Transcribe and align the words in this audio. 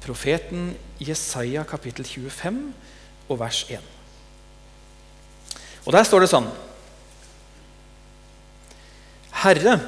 profeten 0.00 0.74
Jesaja 1.00 1.64
kapittel 1.68 2.04
25 2.04 2.60
og 3.28 3.40
vers 3.40 3.64
1. 3.70 3.78
Og 5.86 5.92
Der 5.92 6.04
står 6.04 6.24
det 6.24 6.32
sånn 6.32 6.50
Herre, 9.40 9.78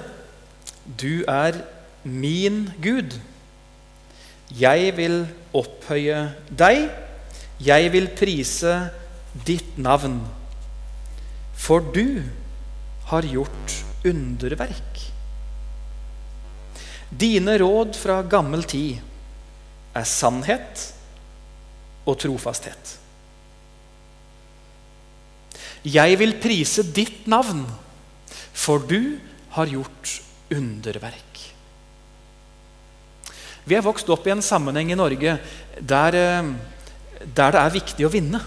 du 0.86 1.24
er 1.28 1.58
min 2.08 2.64
Gud. 2.82 3.18
Jeg 4.56 4.94
vil 4.96 5.26
opphøye 5.56 6.22
deg. 6.48 6.86
Jeg 7.62 7.92
vil 7.92 8.08
prise 8.16 8.72
ditt 9.46 9.76
navn. 9.76 10.22
For 11.52 11.84
du 11.94 12.22
har 13.12 13.28
gjort 13.28 13.76
underverk. 14.08 15.04
Dine 17.12 17.58
råd 17.60 17.96
fra 18.00 18.22
gammel 18.24 18.64
tid 18.64 19.11
er 19.94 20.08
sannhet 20.08 20.88
og 22.08 22.18
trofasthet. 22.22 22.96
Jeg 25.82 26.18
vil 26.20 26.36
prise 26.42 26.84
ditt 26.94 27.26
navn, 27.30 27.64
for 28.54 28.82
du 28.86 29.18
har 29.56 29.70
gjort 29.70 30.20
underverk. 30.54 31.40
Vi 33.66 33.76
er 33.78 33.84
vokst 33.84 34.08
opp 34.10 34.26
i 34.26 34.32
en 34.34 34.42
sammenheng 34.42 34.90
i 34.90 34.98
Norge 34.98 35.36
der, 35.78 36.14
eh, 36.18 36.52
der 37.22 37.54
det 37.54 37.60
er 37.60 37.76
viktig 37.78 38.06
å 38.06 38.12
vinne. 38.12 38.40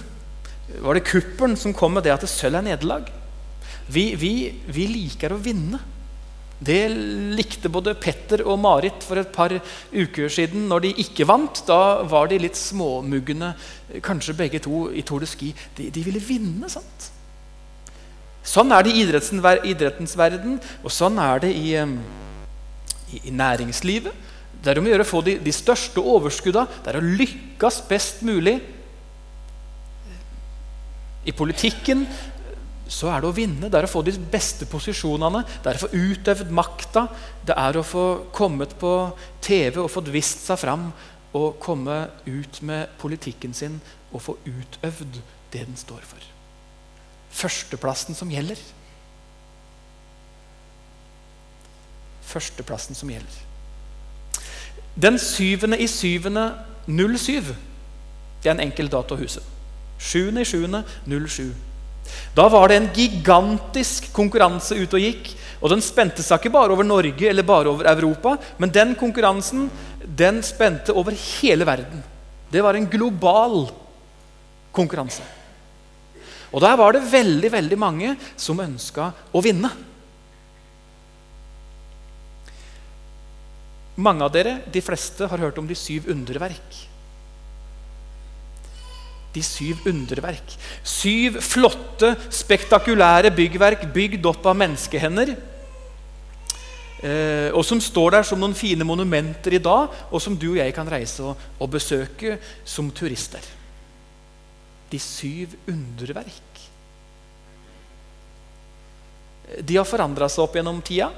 Var 0.81 0.97
det 0.97 1.07
kuppelen 1.07 1.55
som 1.55 1.73
kom 1.73 1.95
med 1.95 2.03
det 2.03 2.15
at 2.15 2.27
sølv 2.27 2.59
er 2.59 2.67
nederlag? 2.71 3.11
Vi, 3.87 4.15
vi, 4.15 4.33
vi 4.65 4.87
liker 4.89 5.35
å 5.35 5.39
vinne. 5.41 5.79
Det 6.59 6.87
likte 7.35 7.67
både 7.67 7.95
Petter 7.99 8.45
og 8.47 8.59
Marit 8.63 9.03
for 9.03 9.19
et 9.19 9.31
par 9.35 9.51
uker 9.91 10.31
siden. 10.31 10.69
Når 10.71 10.85
de 10.85 10.93
ikke 11.03 11.27
vant, 11.27 11.59
da 11.67 12.03
var 12.07 12.29
de 12.31 12.39
litt 12.39 12.55
småmugne, 12.55 13.51
kanskje 14.05 14.37
begge 14.37 14.61
to 14.63 14.87
i 14.95 15.03
Tour 15.03 15.25
de 15.25 15.29
Ski. 15.29 15.51
De, 15.75 15.89
de 15.91 16.05
ville 16.05 16.23
vinne. 16.23 16.69
sant? 16.71 17.09
Sånn 18.45 18.71
er 18.71 18.85
det 18.85 18.93
i 18.93 19.01
idrettens 19.73 20.15
verden, 20.15 20.59
og 20.85 20.93
sånn 20.93 21.17
er 21.19 21.41
det 21.43 21.51
i, 21.57 21.73
i, 21.75 23.19
i 23.25 23.33
næringslivet. 23.33 24.13
Det 24.61 24.71
er 24.71 24.79
om 24.79 24.87
å 24.87 24.93
gjøre 24.93 25.05
å 25.05 25.09
få 25.09 25.21
de, 25.25 25.35
de 25.43 25.53
største 25.53 26.01
overskudda. 26.01 26.63
Det 26.85 26.93
er 26.93 27.01
å 27.01 27.09
lykkes 27.19 27.81
best 27.89 28.23
mulig. 28.25 28.55
I 31.25 31.33
politikken 31.35 32.05
så 32.87 33.09
er 33.09 33.23
det 33.23 33.29
å 33.29 33.35
vinne. 33.35 33.69
Det 33.71 33.79
er 33.79 33.87
å 33.87 33.91
få 33.91 34.03
de 34.05 34.13
beste 34.31 34.67
posisjonene. 34.69 35.41
Det 35.63 35.71
er 35.71 35.79
å 35.79 35.85
få 35.87 35.91
utøvd 35.95 36.53
makta. 36.53 37.07
Det 37.45 37.57
er 37.57 37.79
å 37.79 37.85
få 37.85 38.05
kommet 38.35 38.77
på 38.81 38.93
TV 39.41 39.81
og 39.81 39.91
fått 39.93 40.13
vist 40.13 40.45
seg 40.45 40.61
fram 40.61 40.91
og 41.35 41.57
komme 41.63 42.05
ut 42.29 42.61
med 42.63 42.93
politikken 43.01 43.57
sin 43.57 43.81
og 44.13 44.23
få 44.29 44.37
utøvd 44.45 45.19
det 45.51 45.65
den 45.65 45.77
står 45.79 46.05
for 46.05 46.31
førsteplassen 47.35 48.15
som 48.15 48.31
gjelder. 48.31 48.59
Førsteplassen 52.25 52.97
som 52.97 53.11
gjelder. 53.11 53.41
Den 54.95 55.19
syvende 55.19 55.79
i 55.81 55.87
syvende 55.91 56.47
07. 56.87 57.51
Det 58.43 58.49
er 58.49 58.55
en 58.55 58.63
enkel 58.67 58.89
dato 58.91 59.17
å 59.17 59.19
huske. 59.19 59.43
Sjuende 59.99 60.43
i 60.43 60.47
sjuende 60.47 60.83
07. 61.07 61.51
Da 62.35 62.49
var 62.51 62.67
det 62.67 62.77
en 62.77 62.89
gigantisk 62.93 64.09
konkurranse 64.15 64.75
ute 64.75 64.97
og 64.97 65.03
gikk. 65.03 65.31
Og 65.63 65.71
den 65.71 65.81
spente 65.81 66.23
seg 66.23 66.41
ikke 66.41 66.53
bare 66.53 66.75
over 66.75 66.85
Norge 66.85 67.29
eller 67.29 67.47
bare 67.47 67.71
over 67.71 67.87
Europa, 67.89 68.35
men 68.59 68.73
den 68.75 68.91
konkurransen 68.99 69.69
den 70.05 70.41
spente 70.45 70.93
over 70.93 71.15
hele 71.15 71.65
verden. 71.65 72.03
Det 72.51 72.61
var 72.61 72.75
en 72.77 72.89
global 72.91 73.65
konkurranse. 74.75 75.23
Og 76.51 76.61
der 76.63 76.75
var 76.79 76.93
det 76.93 77.07
veldig, 77.07 77.51
veldig 77.51 77.77
mange 77.79 78.13
som 78.39 78.59
ønska 78.61 79.09
å 79.31 79.41
vinne. 79.43 79.71
Mange 83.95 84.27
av 84.27 84.31
dere, 84.35 84.57
de 84.71 84.83
fleste, 84.83 85.27
har 85.31 85.39
hørt 85.39 85.57
om 85.59 85.67
de 85.67 85.75
syv 85.75 86.11
underverk. 86.11 86.83
De 89.35 89.43
syv 89.43 89.83
underverk. 89.89 90.55
Syv 90.87 91.41
flotte, 91.43 92.13
spektakulære 92.31 93.33
byggverk 93.35 93.83
bygd 93.93 94.25
opp 94.31 94.47
av 94.47 94.55
menneskehender. 94.61 95.35
Eh, 97.03 97.51
og 97.51 97.61
som 97.67 97.83
står 97.83 98.15
der 98.15 98.25
som 98.25 98.39
noen 98.39 98.55
fine 98.55 98.87
monumenter 98.87 99.57
i 99.57 99.61
dag, 99.61 99.91
og 100.09 100.23
som 100.23 100.39
du 100.39 100.53
og 100.53 100.61
jeg 100.61 100.73
kan 100.73 100.89
reise 100.89 101.27
og, 101.27 101.45
og 101.59 101.75
besøke 101.75 102.39
som 102.63 102.87
turister 102.95 103.43
de 104.91 104.99
syv 105.01 105.55
underverk. 105.67 106.61
De 109.61 109.77
har 109.77 109.87
forandra 109.87 110.29
seg 110.31 110.45
opp 110.45 110.57
gjennom 110.57 110.81
tida. 110.85 111.11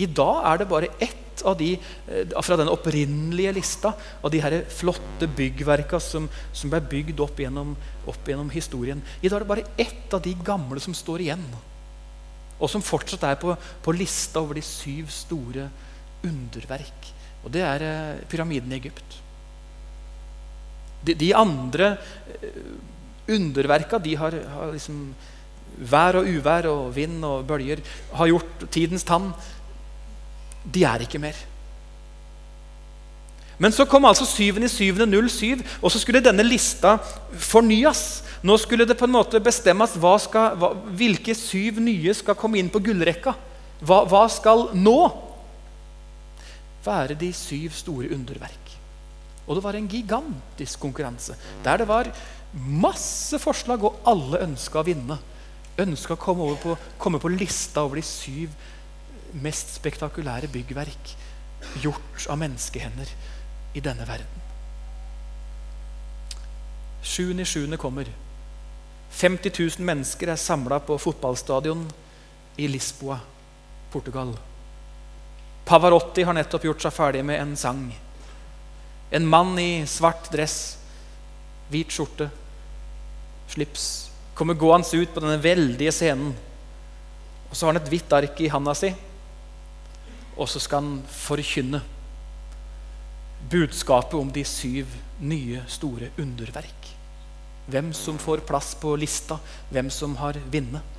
I 0.00 0.06
dag 0.10 0.46
er 0.50 0.60
det 0.60 0.70
bare 0.70 0.92
ett 1.02 1.23
av 1.42 1.56
de 1.58 1.72
eh, 1.74 2.34
fra 2.44 2.58
den 2.60 2.70
opprinnelige 2.70 3.54
lista 3.56 3.94
av 4.22 4.30
de 4.30 4.42
her 4.44 4.60
flotte 4.70 5.28
byggverka 5.36 6.00
som, 6.02 6.28
som 6.52 6.72
ble 6.72 6.82
bygd 6.90 7.22
opp 7.24 7.40
gjennom, 7.42 7.74
opp 8.06 8.28
gjennom, 8.28 8.52
historien. 8.54 9.02
I 9.20 9.28
dag 9.28 9.40
er 9.40 9.46
det 9.46 9.50
bare 9.50 9.66
ett 9.80 10.14
av 10.14 10.22
de 10.24 10.34
gamle 10.46 10.82
som 10.82 10.94
står 10.94 11.26
igjen, 11.26 11.44
og 12.54 12.70
som 12.70 12.84
fortsatt 12.84 13.26
er 13.26 13.40
på, 13.40 13.56
på 13.82 13.96
lista 13.96 14.44
over 14.44 14.60
de 14.60 14.64
syv 14.64 15.10
store 15.12 15.68
underverk. 16.24 17.12
Og 17.44 17.52
det 17.52 17.64
er 17.66 17.84
eh, 17.84 18.24
pyramiden 18.30 18.72
i 18.72 18.78
Egypt. 18.78 19.20
De, 21.04 21.16
de 21.20 21.34
andre 21.36 21.96
eh, 22.38 22.74
underverka 23.34 23.98
de 23.98 24.14
har, 24.20 24.36
har 24.56 24.74
liksom 24.76 25.06
Vær 25.74 26.20
og 26.20 26.28
uvær 26.30 26.68
og 26.70 26.92
vind 26.94 27.24
og 27.26 27.48
bølger 27.48 27.80
har 28.14 28.28
gjort 28.30 28.60
tidens 28.70 29.02
tann. 29.02 29.32
De 30.64 30.84
er 30.88 31.04
ikke 31.04 31.20
mer. 31.20 31.36
Men 33.58 33.72
så 33.72 33.86
kom 33.86 34.06
altså 34.08 34.26
7.7.07, 34.26 35.62
og 35.78 35.92
så 35.92 36.00
skulle 36.02 36.22
denne 36.24 36.44
lista 36.46 36.96
fornyes. 37.38 38.22
Nå 38.44 38.56
skulle 38.60 38.86
det 38.88 38.96
på 38.98 39.06
en 39.06 39.14
måte 39.14 39.40
bestemmes 39.42 39.94
hva 40.00 40.16
skal, 40.20 40.56
hva, 40.58 40.72
hvilke 40.98 41.36
syv 41.38 41.78
nye 41.84 42.14
skal 42.16 42.36
komme 42.38 42.58
inn 42.60 42.72
på 42.72 42.82
gullrekka. 42.82 43.36
Hva, 43.84 44.02
hva 44.10 44.24
skal 44.32 44.68
nå 44.74 44.98
være 46.84 47.16
de 47.20 47.30
syv 47.36 47.76
store 47.78 48.10
underverk? 48.16 48.74
Og 49.46 49.56
det 49.56 49.64
var 49.64 49.76
en 49.78 49.90
gigantisk 49.90 50.80
konkurranse 50.80 51.36
der 51.64 51.82
det 51.82 51.88
var 51.88 52.08
masse 52.54 53.38
forslag, 53.42 53.82
og 53.82 54.02
alle 54.06 54.44
ønska 54.44 54.80
å 54.80 54.86
vinne. 54.86 55.16
Ønska 55.80 56.14
å 56.14 56.20
komme, 56.20 56.52
på, 56.62 56.76
komme 57.02 57.18
på 57.18 57.32
lista 57.32 57.82
over 57.82 57.98
de 57.98 58.04
syv 58.06 58.52
mest 59.42 59.74
spektakulære 59.78 60.48
byggverk 60.52 61.14
gjort 61.82 62.26
av 62.30 62.38
menneskehender 62.38 63.10
i 63.74 63.82
denne 63.82 64.06
verden. 64.06 64.42
Sjuende 67.04 67.44
i 67.44 67.48
sjuende 67.48 67.78
kommer. 67.80 68.08
50 69.14 69.52
000 69.78 69.86
mennesker 69.86 70.32
er 70.32 70.40
samla 70.40 70.80
på 70.82 70.96
fotballstadion 70.98 71.84
i 72.58 72.68
Lisboa, 72.70 73.18
Portugal. 73.92 74.32
Pavarotti 75.64 76.24
har 76.26 76.36
nettopp 76.36 76.66
gjort 76.66 76.82
seg 76.84 76.94
ferdig 76.94 77.22
med 77.26 77.40
en 77.40 77.54
sang. 77.56 77.84
En 79.14 79.26
mann 79.26 79.54
i 79.60 79.84
svart 79.88 80.30
dress, 80.32 80.76
hvit 81.70 81.92
skjorte, 81.94 82.28
slips, 83.52 83.86
kommer 84.34 84.58
gående 84.58 84.98
ut 84.98 85.14
på 85.14 85.22
denne 85.22 85.38
veldige 85.42 85.92
scenen. 85.94 86.34
Og 87.50 87.54
så 87.54 87.66
har 87.66 87.74
han 87.74 87.82
et 87.82 87.90
hvitt 87.92 88.12
ark 88.16 88.40
i 88.42 88.50
handa 88.50 88.74
si, 88.76 88.90
og 90.36 90.48
så 90.50 90.62
skal 90.62 90.82
han 90.82 91.02
forkynne 91.10 91.82
budskapet 93.50 94.16
om 94.18 94.30
de 94.32 94.44
syv 94.48 94.90
nye, 95.20 95.62
store 95.68 96.10
underverk. 96.18 96.90
Hvem 97.70 97.92
som 97.96 98.18
får 98.20 98.44
plass 98.48 98.74
på 98.80 98.96
lista, 99.00 99.38
hvem 99.72 99.90
som 99.92 100.16
har 100.20 100.40
vunnet. 100.52 100.94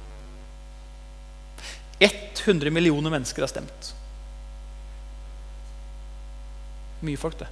100 2.45 2.69
millioner 2.69 3.09
mennesker 3.09 3.41
har 3.41 3.49
stemt. 3.49 3.91
Mye 7.05 7.17
folk, 7.17 7.39
det. 7.39 7.47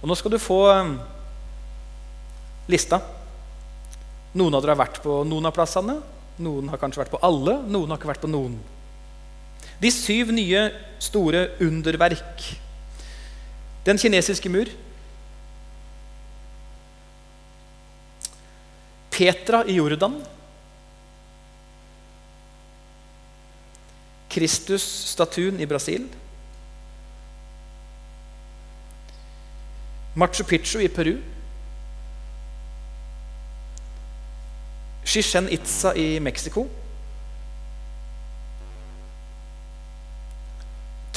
Og 0.00 0.08
nå 0.08 0.16
skal 0.16 0.32
du 0.32 0.38
få 0.40 0.60
um, 0.72 0.94
lista. 2.72 3.00
Noen 4.32 4.56
av 4.56 4.64
dere 4.64 4.76
har 4.76 4.80
vært 4.80 5.02
på 5.04 5.20
noen 5.28 5.50
av 5.50 5.54
plassene. 5.56 5.98
Noen 6.40 6.70
har 6.72 6.80
kanskje 6.80 7.02
vært 7.02 7.12
på 7.12 7.20
alle, 7.26 7.58
noen 7.68 7.90
har 7.92 8.00
ikke 8.00 8.12
vært 8.14 8.24
på 8.24 8.32
noen. 8.32 8.56
De 9.80 9.90
syv 9.90 10.32
nye 10.36 10.70
store 11.00 11.48
underverk. 11.60 12.42
Den 13.86 13.98
kinesiske 13.98 14.48
mur. 14.48 14.68
Petra 19.10 19.62
i 19.64 19.76
Jordan. 19.76 20.20
Kristus-statuen 24.30 25.60
i 25.60 25.66
Brasil. 25.66 26.06
Machu 30.14 30.44
Picchu 30.44 30.78
i 30.78 30.88
Peru. 30.88 31.16
Chichen 35.04 35.48
Itza 35.48 35.92
i 35.96 36.18
Mexico. 36.20 36.68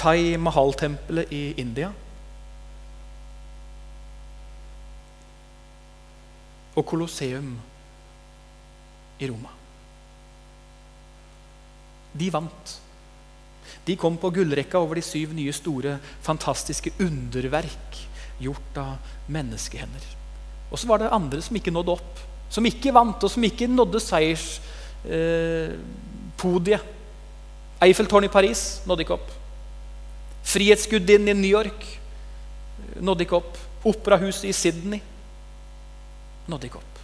Tai 0.03 0.35
Mahal-tempelet 0.35 1.31
i 1.31 1.53
India. 1.61 1.87
Og 6.75 6.83
Colosseum 6.89 7.53
i 9.19 9.29
Roma. 9.29 9.49
De 12.19 12.31
vant. 12.33 12.81
De 13.87 13.95
kom 13.95 14.17
på 14.19 14.29
gullrekka 14.35 14.77
over 14.83 14.95
de 14.99 15.03
syv 15.05 15.33
nye 15.37 15.53
store, 15.55 15.99
fantastiske 16.25 16.91
underverk 16.99 18.01
gjort 18.43 18.77
av 18.81 18.97
menneskehender. 19.31 20.03
Og 20.71 20.79
så 20.81 20.87
var 20.89 20.97
det 20.99 21.15
andre 21.15 21.41
som 21.45 21.55
ikke 21.55 21.71
nådde 21.71 21.95
opp. 21.95 22.19
Som 22.51 22.65
ikke 22.67 22.93
vant, 22.93 23.23
og 23.23 23.31
som 23.31 23.43
ikke 23.47 23.67
nådde 23.71 23.99
seierspodiet. 24.03 26.83
Eh, 26.83 26.89
Eiffeltårnet 27.87 28.29
i 28.29 28.35
Paris 28.35 28.81
nådde 28.87 29.01
ikke 29.05 29.15
opp. 29.15 29.42
Frihetsgudinnen 30.43 31.31
i 31.37 31.41
New 31.41 31.51
York 31.51 31.85
nådde 32.99 33.25
ikke 33.25 33.39
opp. 33.39 33.57
Operahuset 33.83 34.49
i 34.49 34.55
Sydney 34.55 34.99
nådde 36.47 36.67
ikke 36.67 36.81
opp. 36.81 36.99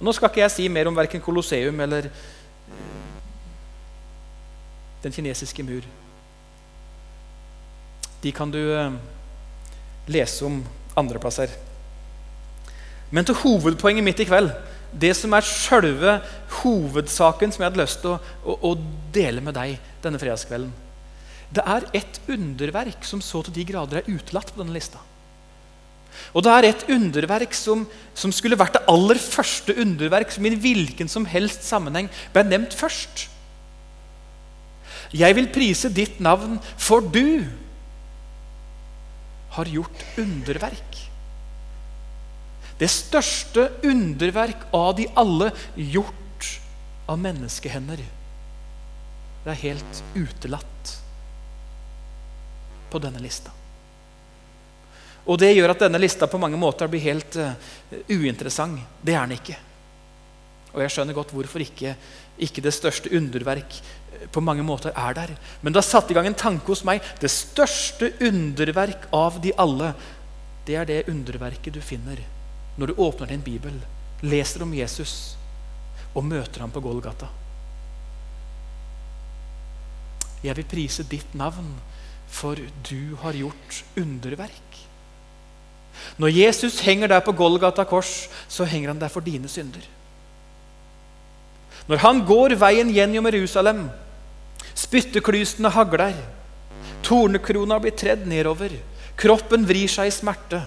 Og 0.00 0.06
nå 0.08 0.12
skal 0.16 0.30
ikke 0.30 0.44
jeg 0.44 0.54
si 0.54 0.68
mer 0.72 0.88
om 0.88 0.96
verken 0.96 1.20
Colosseum 1.24 1.80
eller 1.84 2.08
den 5.02 5.12
kinesiske 5.12 5.64
mur. 5.64 5.84
De 8.20 8.32
kan 8.36 8.52
du 8.52 8.60
eh, 8.60 8.92
lese 10.12 10.44
om 10.44 10.60
andre 10.96 11.20
plasser. 11.20 11.52
Men 13.10 13.24
til 13.24 13.38
hovedpoenget 13.42 14.04
mitt 14.04 14.20
i 14.20 14.28
kveld, 14.28 14.52
det 14.92 15.14
som 15.16 15.32
er 15.34 15.46
sjølve 15.46 16.18
hovedsaken 16.60 17.52
som 17.52 17.62
jeg 17.62 17.70
hadde 17.70 17.80
lyst 17.80 18.00
til 18.02 18.14
å, 18.14 18.18
å, 18.44 18.56
å 18.70 19.12
dele 19.14 19.42
med 19.44 19.56
deg 19.56 19.78
denne 20.04 20.20
fredagskvelden, 20.20 20.72
det 21.50 21.62
er 21.66 21.86
et 21.98 22.20
underverk 22.30 23.06
som 23.06 23.22
så 23.24 23.42
til 23.46 23.56
de 23.56 23.64
grader 23.66 24.00
er 24.00 24.10
utelatt 24.10 24.52
på 24.52 24.62
denne 24.62 24.76
lista. 24.76 25.00
Og 26.34 26.44
det 26.46 26.52
er 26.52 26.66
et 26.68 26.84
underverk 26.94 27.54
som, 27.56 27.84
som, 28.14 28.32
skulle 28.34 28.58
vært 28.58 28.76
det 28.78 28.86
aller 28.90 29.18
første 29.18 29.74
underverk 29.82 30.30
som 30.34 30.46
i 30.46 30.54
hvilken 30.54 31.10
som 31.10 31.26
helst 31.26 31.66
sammenheng 31.66 32.10
ble 32.34 32.44
nevnt 32.46 32.76
først. 32.76 33.26
Jeg 35.10 35.34
vil 35.34 35.50
prise 35.50 35.90
ditt 35.90 36.20
navn, 36.22 36.60
for 36.78 37.02
du 37.02 37.42
har 39.56 39.70
gjort 39.70 40.04
underverk. 40.22 40.98
Det 42.78 42.88
største 42.88 43.66
underverk 43.84 44.68
av 44.76 44.94
de 45.00 45.08
alle 45.18 45.50
gjort 45.74 46.46
av 47.10 47.18
menneskehender. 47.20 48.04
Det 49.42 49.50
er 49.50 49.64
helt 49.66 50.04
utelatt 50.14 51.00
på 52.90 53.00
denne 53.02 53.22
lista. 53.22 53.52
Og 55.30 55.38
Det 55.38 55.52
gjør 55.52 55.74
at 55.74 55.82
denne 55.84 56.00
lista 56.00 56.26
på 56.26 56.40
mange 56.40 56.58
måter 56.58 56.88
blir 56.90 57.02
helt 57.04 57.36
uh, 57.38 57.52
uinteressant. 58.08 58.80
Det 59.02 59.14
er 59.14 59.26
den 59.26 59.36
ikke. 59.36 59.58
Og 60.72 60.82
jeg 60.82 60.94
skjønner 60.94 61.14
godt 61.14 61.34
hvorfor 61.34 61.62
ikke, 61.62 61.94
ikke 62.38 62.62
det 62.64 62.74
største 62.74 63.10
underverk 63.16 63.80
på 64.32 64.42
mange 64.44 64.62
måter 64.66 64.94
er 64.96 65.14
der. 65.14 65.34
Men 65.62 65.72
det 65.72 65.82
har 65.82 65.88
satt 65.88 66.10
i 66.10 66.16
gang 66.16 66.28
en 66.30 66.38
tanke 66.38 66.66
hos 66.72 66.84
meg. 66.86 67.02
Det 67.20 67.30
største 67.30 68.12
underverk 68.26 69.08
av 69.16 69.40
de 69.42 69.52
alle, 69.58 69.94
det 70.66 70.76
er 70.78 70.88
det 70.88 71.08
underverket 71.10 71.74
du 71.74 71.80
finner 71.84 72.20
når 72.80 72.90
du 72.90 73.00
åpner 73.02 73.28
din 73.28 73.42
bibel, 73.44 73.74
leser 74.22 74.62
om 74.64 74.70
Jesus 74.72 75.34
og 76.14 76.24
møter 76.24 76.62
ham 76.62 76.70
på 76.72 76.80
Golgata. 76.80 77.28
Jeg 80.40 80.56
vil 80.56 80.68
prise 80.70 81.04
ditt 81.04 81.34
navn, 81.36 81.74
for 82.30 82.58
du 82.86 83.16
har 83.22 83.36
gjort 83.36 83.80
underverk. 83.98 84.76
Når 86.16 86.32
Jesus 86.32 86.80
henger 86.80 87.10
der 87.10 87.24
på 87.24 87.34
Golgata 87.36 87.84
kors, 87.84 88.28
så 88.48 88.64
henger 88.64 88.94
han 88.94 89.00
der 89.00 89.12
for 89.12 89.20
dine 89.20 89.48
synder. 89.48 89.82
Når 91.90 92.00
han 92.04 92.22
går 92.26 92.54
veien 92.60 92.92
gjennom 92.94 93.26
Jerusalem, 93.26 93.88
Spytteklysene 94.80 95.70
hagler. 95.74 96.16
Tornekrona 97.04 97.78
blir 97.82 97.94
tredd 97.96 98.26
nedover. 98.28 98.72
Kroppen 99.20 99.66
vrir 99.68 99.90
seg 99.90 100.10
i 100.10 100.14
smerte. 100.14 100.62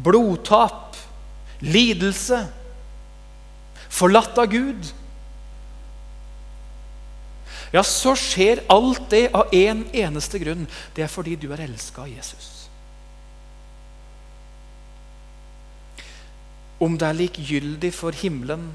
Blodtap. 0.00 0.96
Lidelse. 1.64 2.44
Forlatt 3.92 4.38
av 4.40 4.50
Gud. 4.52 4.92
Ja, 7.74 7.82
så 7.82 8.14
skjer 8.14 8.62
alt 8.70 9.08
det 9.10 9.26
av 9.34 9.50
én 9.50 9.82
en 9.82 9.86
eneste 10.06 10.38
grunn. 10.38 10.68
Det 10.94 11.02
er 11.02 11.10
fordi 11.10 11.34
du 11.34 11.48
er 11.52 11.64
elska 11.64 12.04
av 12.04 12.12
Jesus. 12.12 12.68
Om 16.78 16.94
det 17.00 17.08
er 17.08 17.18
likegyldig 17.18 17.90
for 17.94 18.14
himmelen 18.14 18.68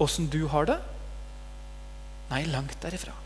åssen 0.00 0.28
du 0.32 0.42
har 0.52 0.68
det? 0.68 0.76
Nei, 2.30 2.44
langt 2.52 2.76
derifra. 2.82 3.16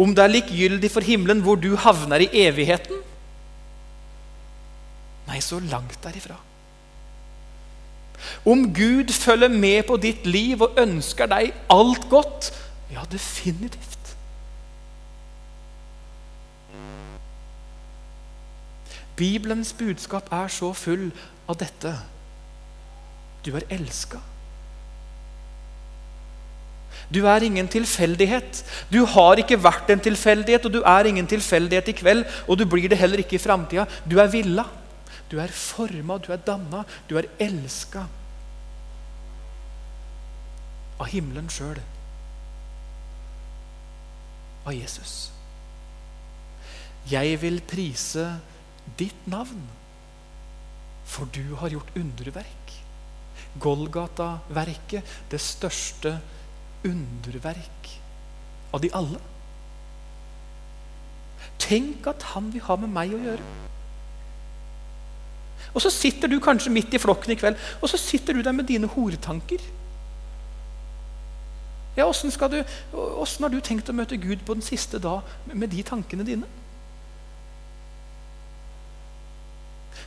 Om 0.00 0.14
det 0.16 0.24
er 0.24 0.34
likegyldig 0.34 0.90
for 0.90 1.06
himmelen 1.06 1.44
hvor 1.44 1.58
du 1.60 1.72
havner 1.78 2.24
i 2.24 2.30
evigheten? 2.42 3.02
Nei, 5.28 5.40
så 5.44 5.60
langt 5.60 5.98
derifra. 6.02 6.38
Om 8.44 8.68
Gud 8.74 9.12
følger 9.12 9.48
med 9.48 9.82
på 9.88 9.96
ditt 9.96 10.26
liv 10.26 10.62
og 10.62 10.78
ønsker 10.80 11.30
deg 11.30 11.52
alt 11.70 12.08
godt? 12.10 12.50
Ja, 12.92 13.04
definitivt. 13.12 13.98
Bibelens 19.18 19.72
budskap 19.72 20.32
er 20.32 20.48
så 20.48 20.72
full 20.72 21.10
av 21.50 21.58
dette. 21.58 21.94
Du 23.46 23.54
er 23.56 23.66
elska. 23.74 24.20
Du 27.14 27.24
er 27.26 27.42
ingen 27.42 27.68
tilfeldighet. 27.68 28.62
Du 28.92 29.00
har 29.08 29.40
ikke 29.40 29.58
vært 29.62 29.90
en 29.90 30.02
tilfeldighet, 30.04 30.66
og 30.68 30.72
du 30.72 30.82
er 30.84 31.08
ingen 31.08 31.26
tilfeldighet 31.26 31.88
i 31.88 31.96
kveld, 31.96 32.26
og 32.46 32.58
du 32.60 32.66
blir 32.68 32.88
det 32.90 32.98
heller 33.00 33.22
ikke 33.22 33.38
i 33.38 33.42
framtida. 33.42 33.86
Du 34.04 34.18
er 34.20 34.30
villa. 34.30 34.66
Du 35.30 35.38
er 35.40 35.52
forma, 35.52 36.16
du 36.18 36.32
er 36.32 36.40
danna, 36.40 36.84
du 37.08 37.18
er 37.20 37.28
elska 37.42 38.06
av 40.98 41.10
himmelen 41.12 41.48
sjøl. 41.52 41.80
Av 44.66 44.74
Jesus. 44.74 45.30
Jeg 47.08 47.38
vil 47.40 47.60
prise 47.64 48.26
ditt 49.00 49.28
navn, 49.30 49.62
for 51.08 51.30
du 51.32 51.54
har 51.60 51.72
gjort 51.72 51.94
underverk. 51.96 52.74
Golgata-verket, 53.62 55.06
det 55.32 55.40
største 55.40 56.18
underverk 56.86 57.94
av 58.74 58.82
de 58.84 58.90
alle. 58.94 59.22
Tenk 61.62 62.06
at 62.10 62.30
han 62.34 62.52
vil 62.52 62.64
ha 62.68 62.76
med 62.80 62.92
meg 62.92 63.14
å 63.16 63.22
gjøre. 63.22 63.46
Og 65.74 65.82
så 65.84 65.92
sitter 65.92 66.30
du 66.30 66.38
kanskje 66.42 66.72
midt 66.72 66.94
i 66.94 67.00
flokken 67.02 67.34
i 67.34 67.38
kveld 67.38 67.58
og 67.82 67.90
så 67.90 68.00
sitter 68.00 68.34
du 68.36 68.42
der 68.42 68.56
med 68.56 68.68
dine 68.68 68.88
horetanker. 68.90 69.60
Ja, 71.98 72.06
Åssen 72.06 72.30
har 72.30 73.50
du 73.50 73.60
tenkt 73.60 73.90
å 73.90 73.96
møte 73.96 74.16
Gud 74.22 74.44
på 74.46 74.54
den 74.54 74.62
siste 74.62 75.00
dag 75.02 75.26
med 75.50 75.72
de 75.74 75.82
tankene 75.82 76.26
dine? 76.26 76.46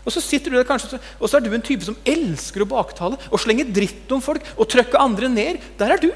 Og 0.01 0.13
så 0.15 0.21
sitter 0.23 0.49
du 0.49 0.57
der 0.57 0.65
kanskje, 0.65 0.97
og 1.19 1.29
så 1.29 1.37
er 1.37 1.45
du 1.45 1.51
en 1.53 1.65
type 1.65 1.85
som 1.85 1.97
elsker 2.07 2.63
å 2.63 2.69
baktale 2.69 3.19
og 3.29 3.41
slenge 3.43 3.67
dritt 3.69 4.09
om 4.15 4.23
folk 4.23 4.45
og 4.55 4.69
trykke 4.71 4.97
andre 4.97 5.29
ned. 5.29 5.61
Der 5.77 5.93
er 5.93 6.01
du. 6.01 6.09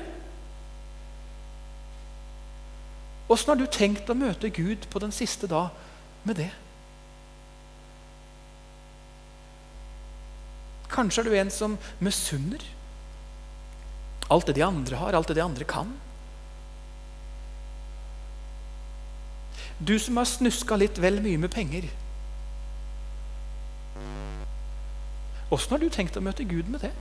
Åssen 3.30 3.52
har 3.52 3.60
du 3.60 3.68
tenkt 3.70 4.10
å 4.10 4.18
møte 4.18 4.50
Gud 4.54 4.88
på 4.90 5.02
den 5.02 5.14
siste 5.14 5.50
dag 5.50 5.74
med 6.25 6.40
det? 6.42 6.52
Kanskje 10.96 11.25
er 11.25 11.28
du 11.28 11.36
en 11.36 11.52
som 11.52 11.78
misunner 12.00 12.64
alt 14.32 14.48
det 14.48 14.56
de 14.58 14.64
andre 14.66 14.98
har, 14.98 15.14
alt 15.14 15.28
det 15.30 15.38
de 15.38 15.44
andre 15.44 15.68
kan. 15.70 15.92
Du 19.78 19.98
som 20.00 20.18
har 20.18 20.28
snuska 20.30 20.78
litt 20.80 20.98
vel 21.04 21.20
mye 21.22 21.38
med 21.42 21.52
penger. 21.54 21.90
Åssen 25.54 25.75
har 25.75 25.84
du 25.84 25.92
tenkt 25.94 26.18
å 26.18 26.24
møte 26.24 26.48
Gud 26.48 26.72
med 26.72 26.88
det? 26.88 26.94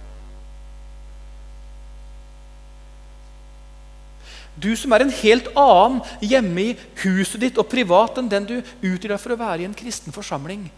Du 4.54 4.70
som 4.78 4.92
er 4.94 5.02
en 5.02 5.10
helt 5.10 5.48
annen 5.58 6.02
hjemme 6.22 6.62
i 6.62 6.74
huset 7.02 7.40
ditt 7.42 7.56
og 7.58 7.70
privat 7.72 8.20
enn 8.20 8.30
den 8.30 8.46
du 8.46 8.56
utgir 8.60 9.10
deg 9.10 9.18
for 9.22 9.34
å 9.34 9.40
være 9.40 9.64
i 9.64 9.68
en 9.68 9.74
kristen 9.74 10.14
forsamling. 10.14 10.68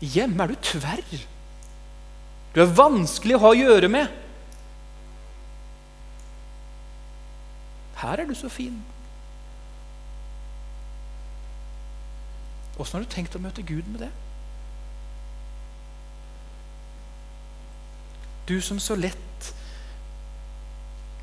Hjemme 0.00 0.44
er 0.44 0.52
du 0.54 0.62
tverr. 0.64 1.26
Du 2.56 2.62
er 2.64 2.70
vanskelig 2.72 3.34
å 3.36 3.42
ha 3.42 3.48
å 3.52 3.56
gjøre 3.58 3.88
med. 3.92 4.12
Her 8.00 8.22
er 8.22 8.30
du 8.30 8.32
så 8.38 8.48
fin. 8.48 8.78
Åssen 12.80 12.96
har 12.96 13.04
du 13.04 13.12
tenkt 13.12 13.36
å 13.36 13.42
møte 13.44 13.60
Gud 13.60 13.84
med 13.92 14.06
det? 14.06 14.08
Du 18.48 18.56
som 18.64 18.80
så 18.80 18.96
lett 18.96 19.52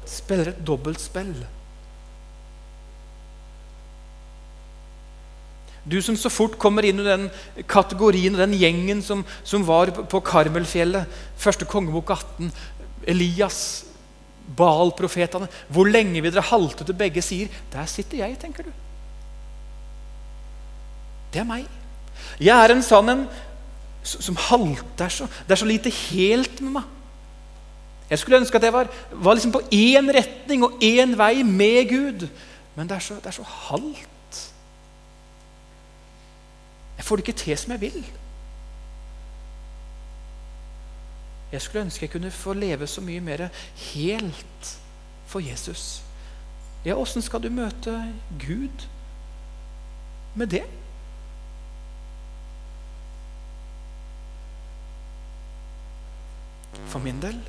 spiller 0.05 0.53
et 0.53 0.61
dobbeltspill. 0.61 1.33
Du 5.83 5.97
som 6.01 6.15
så 6.15 6.31
fort 6.31 6.55
kommer 6.59 6.85
inn 6.87 7.01
i 7.01 7.07
den 7.07 7.25
kategorien 7.67 8.35
og 8.37 8.43
den 8.45 8.55
gjengen 8.55 9.01
som, 9.03 9.25
som 9.43 9.65
var 9.67 9.91
på 9.91 10.21
Karmelfjellet, 10.23 11.09
første 11.39 11.67
kongebok 11.67 12.13
18, 12.15 12.53
Elias, 13.11 13.59
Baal-profetene 14.43 15.47
Hvor 15.71 15.87
lenge 15.87 16.19
vil 16.21 16.31
dere 16.33 16.43
halte 16.49 16.83
til 16.83 16.97
begge 16.99 17.21
sier? 17.23 17.51
Der 17.71 17.87
sitter 17.87 18.19
jeg, 18.19 18.35
tenker 18.39 18.67
du. 18.67 18.71
Det 21.33 21.41
er 21.41 21.47
meg. 21.47 21.67
Jeg 22.43 22.53
er 22.53 22.73
en 22.73 22.83
sånn 22.83 23.11
en 23.13 23.23
som 24.03 24.35
halter 24.49 25.11
så 25.11 25.29
Det 25.47 25.55
er 25.55 25.61
så 25.61 25.67
lite 25.69 25.91
helt 26.11 26.59
med 26.61 26.77
meg. 26.79 26.89
Jeg 28.09 28.19
skulle 28.19 28.41
ønske 28.43 28.59
at 28.59 28.67
jeg 28.67 28.75
var, 28.75 28.89
var 29.11 29.37
liksom 29.37 29.53
på 29.55 29.63
én 29.73 30.11
retning 30.13 30.65
og 30.67 30.83
én 30.83 31.15
vei 31.17 31.43
med 31.47 31.89
Gud. 31.89 32.27
Men 32.75 32.89
det 32.89 32.99
er 32.99 33.05
så, 33.07 33.15
det 33.23 33.31
er 33.31 33.37
så 33.39 33.47
halvt. 33.47 34.12
Jeg 37.03 37.07
får 37.07 37.15
det 37.15 37.27
ikke 37.27 37.39
til 37.39 37.57
som 37.57 37.71
jeg 37.71 37.81
vil. 37.81 38.05
Jeg 41.51 41.61
skulle 41.61 41.81
ønske 41.83 42.05
jeg 42.05 42.11
kunne 42.13 42.31
få 42.31 42.53
leve 42.53 42.87
så 42.87 43.01
mye 43.03 43.19
mer 43.19 43.49
helt 43.75 44.69
for 45.27 45.43
Jesus. 45.43 46.03
Ja, 46.85 46.95
åssen 46.95 47.21
skal 47.21 47.43
du 47.43 47.49
møte 47.51 48.13
Gud 48.39 48.87
med 50.35 50.47
det? 50.47 50.63
For 56.87 57.03
min 57.03 57.19
del 57.21 57.41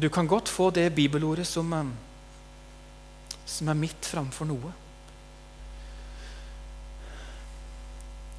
Du 0.00 0.08
kan 0.08 0.26
godt 0.26 0.48
få 0.48 0.70
det 0.70 0.94
bibelordet 0.94 1.46
som, 1.46 1.72
eh, 1.72 1.84
som 3.46 3.68
er 3.68 3.74
midt 3.74 4.06
framfor 4.08 4.48
noe. 4.48 4.72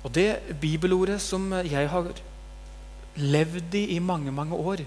Og 0.03 0.11
det 0.15 0.39
bibelordet 0.61 1.21
som 1.21 1.47
jeg 1.63 1.89
har 1.89 2.11
levd 3.15 3.75
i 3.79 3.85
i 3.95 3.99
mange, 3.99 4.31
mange 4.31 4.55
år, 4.55 4.83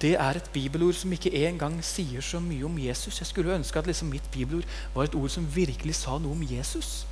det 0.00 0.14
er 0.14 0.36
et 0.36 0.50
bibelord 0.52 0.94
som 0.96 1.12
ikke 1.12 1.32
engang 1.46 1.76
sier 1.84 2.22
så 2.24 2.40
mye 2.40 2.64
om 2.66 2.78
Jesus. 2.78 3.20
Jeg 3.20 3.26
skulle 3.26 3.54
ønske 3.54 3.78
at 3.78 3.86
liksom 3.86 4.08
mitt 4.08 4.30
bibelord 4.32 4.64
var 4.94 5.04
et 5.04 5.14
ord 5.14 5.28
som 5.30 5.46
virkelig 5.54 5.94
sa 5.94 6.18
noe 6.18 6.32
om 6.32 6.46
Jesus. 6.50 7.06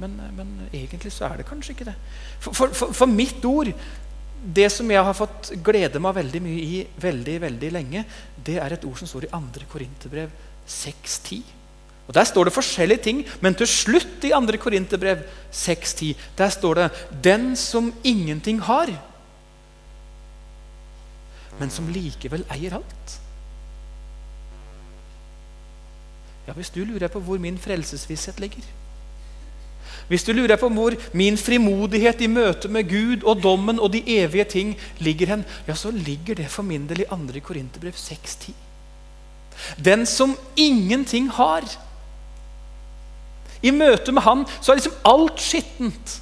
Men, 0.00 0.16
men 0.36 0.54
egentlig 0.72 1.12
så 1.12 1.28
er 1.28 1.40
det 1.40 1.48
kanskje 1.48 1.74
ikke 1.74 1.90
det. 1.90 1.96
For, 2.40 2.52
for, 2.52 2.72
for, 2.74 2.92
for, 2.92 3.06
mitt 3.06 3.44
ord, 3.44 3.72
det 4.56 4.68
som 4.72 4.90
jeg 4.90 5.04
har 5.04 5.16
fått 5.16 5.52
glede 5.64 6.00
meg 6.02 6.16
veldig 6.16 6.42
mye 6.42 6.62
i 6.62 6.78
veldig, 7.02 7.40
veldig 7.40 7.72
lenge, 7.72 8.04
det 8.46 8.58
er 8.62 8.74
et 8.74 8.86
ord 8.88 8.98
som 8.98 9.10
står 9.10 9.28
i 9.28 9.32
2. 9.34 9.66
Korinterbrev 9.72 10.32
6.10. 10.68 11.61
Og 12.08 12.14
Der 12.14 12.24
står 12.24 12.44
det 12.44 12.52
forskjellige 12.52 13.02
ting, 13.02 13.24
men 13.40 13.54
til 13.54 13.66
slutt 13.66 14.24
i 14.24 14.30
2. 14.30 14.56
Korinterbrev 14.58 15.18
6.10 15.52 16.14
der 16.38 16.48
står 16.48 16.74
det 16.74 16.90
'Den 17.22 17.56
som 17.56 17.94
ingenting 18.04 18.60
har, 18.60 18.88
men 21.60 21.70
som 21.70 21.88
likevel 21.88 22.44
eier 22.50 22.70
alt'. 22.70 23.18
Ja, 26.46 26.52
Hvis 26.52 26.70
du 26.70 26.84
lurer 26.84 27.08
på 27.08 27.20
hvor 27.20 27.38
min 27.38 27.58
frelsesvisshet 27.58 28.40
ligger 28.40 28.62
Hvis 30.08 30.24
du 30.24 30.32
lurer 30.32 30.56
på 30.56 30.68
hvor 30.68 30.94
min 31.12 31.38
frimodighet 31.38 32.20
i 32.20 32.26
møte 32.26 32.68
med 32.68 32.88
Gud 32.88 33.22
og 33.22 33.42
dommen 33.42 33.80
og 33.80 33.92
de 33.92 34.02
evige 34.18 34.44
ting 34.44 34.76
ligger 34.98 35.26
hen, 35.26 35.44
ja, 35.68 35.74
så 35.74 35.90
ligger 35.90 36.34
det 36.34 36.50
for 36.50 36.62
min 36.62 36.88
del 36.88 37.00
i 37.00 37.04
2. 37.04 37.40
Korinterbrev 37.42 37.92
6.10. 37.92 38.52
Den 39.84 40.06
som 40.06 40.36
ingenting 40.56 41.30
har, 41.30 41.62
i 43.62 43.70
møte 43.70 44.12
med 44.12 44.22
Han 44.26 44.44
så 44.60 44.72
er 44.72 44.80
liksom 44.80 44.98
alt 45.06 45.40
skittent. 45.40 46.18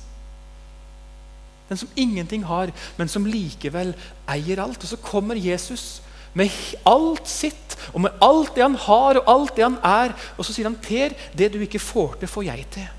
Den 1.71 1.79
som 1.79 1.91
ingenting 1.97 2.45
har, 2.45 2.73
men 2.99 3.09
som 3.09 3.27
likevel 3.27 3.95
eier 4.29 4.63
alt. 4.63 4.83
Og 4.83 4.91
så 4.91 4.99
kommer 4.99 5.39
Jesus 5.39 6.03
med 6.35 6.51
alt 6.87 7.29
sitt, 7.31 7.77
og 7.95 8.05
med 8.05 8.23
alt 8.23 8.55
det 8.55 8.65
han 8.65 8.79
har, 8.79 9.21
og 9.21 9.31
alt 9.31 9.57
det 9.57 9.67
han 9.67 9.79
er. 9.87 10.15
Og 10.37 10.45
så 10.45 10.53
sier 10.53 10.67
han, 10.67 10.77
'Per, 10.77 11.15
det 11.39 11.53
du 11.53 11.61
ikke 11.61 11.79
får 11.79 12.17
til, 12.21 12.29
får 12.29 12.43
jeg 12.43 12.67
til'. 12.75 12.97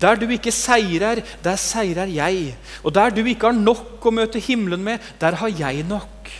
Der 0.00 0.14
du 0.18 0.26
ikke 0.28 0.52
seirer, 0.52 1.22
der 1.44 1.56
seirer 1.56 2.10
jeg. 2.10 2.56
Og 2.82 2.94
der 2.94 3.10
du 3.10 3.24
ikke 3.24 3.46
har 3.46 3.54
nok 3.54 4.02
å 4.06 4.10
møte 4.10 4.42
himmelen 4.42 4.82
med, 4.82 4.98
der 5.20 5.34
har 5.38 5.48
jeg 5.48 5.82
nok. 5.86 6.30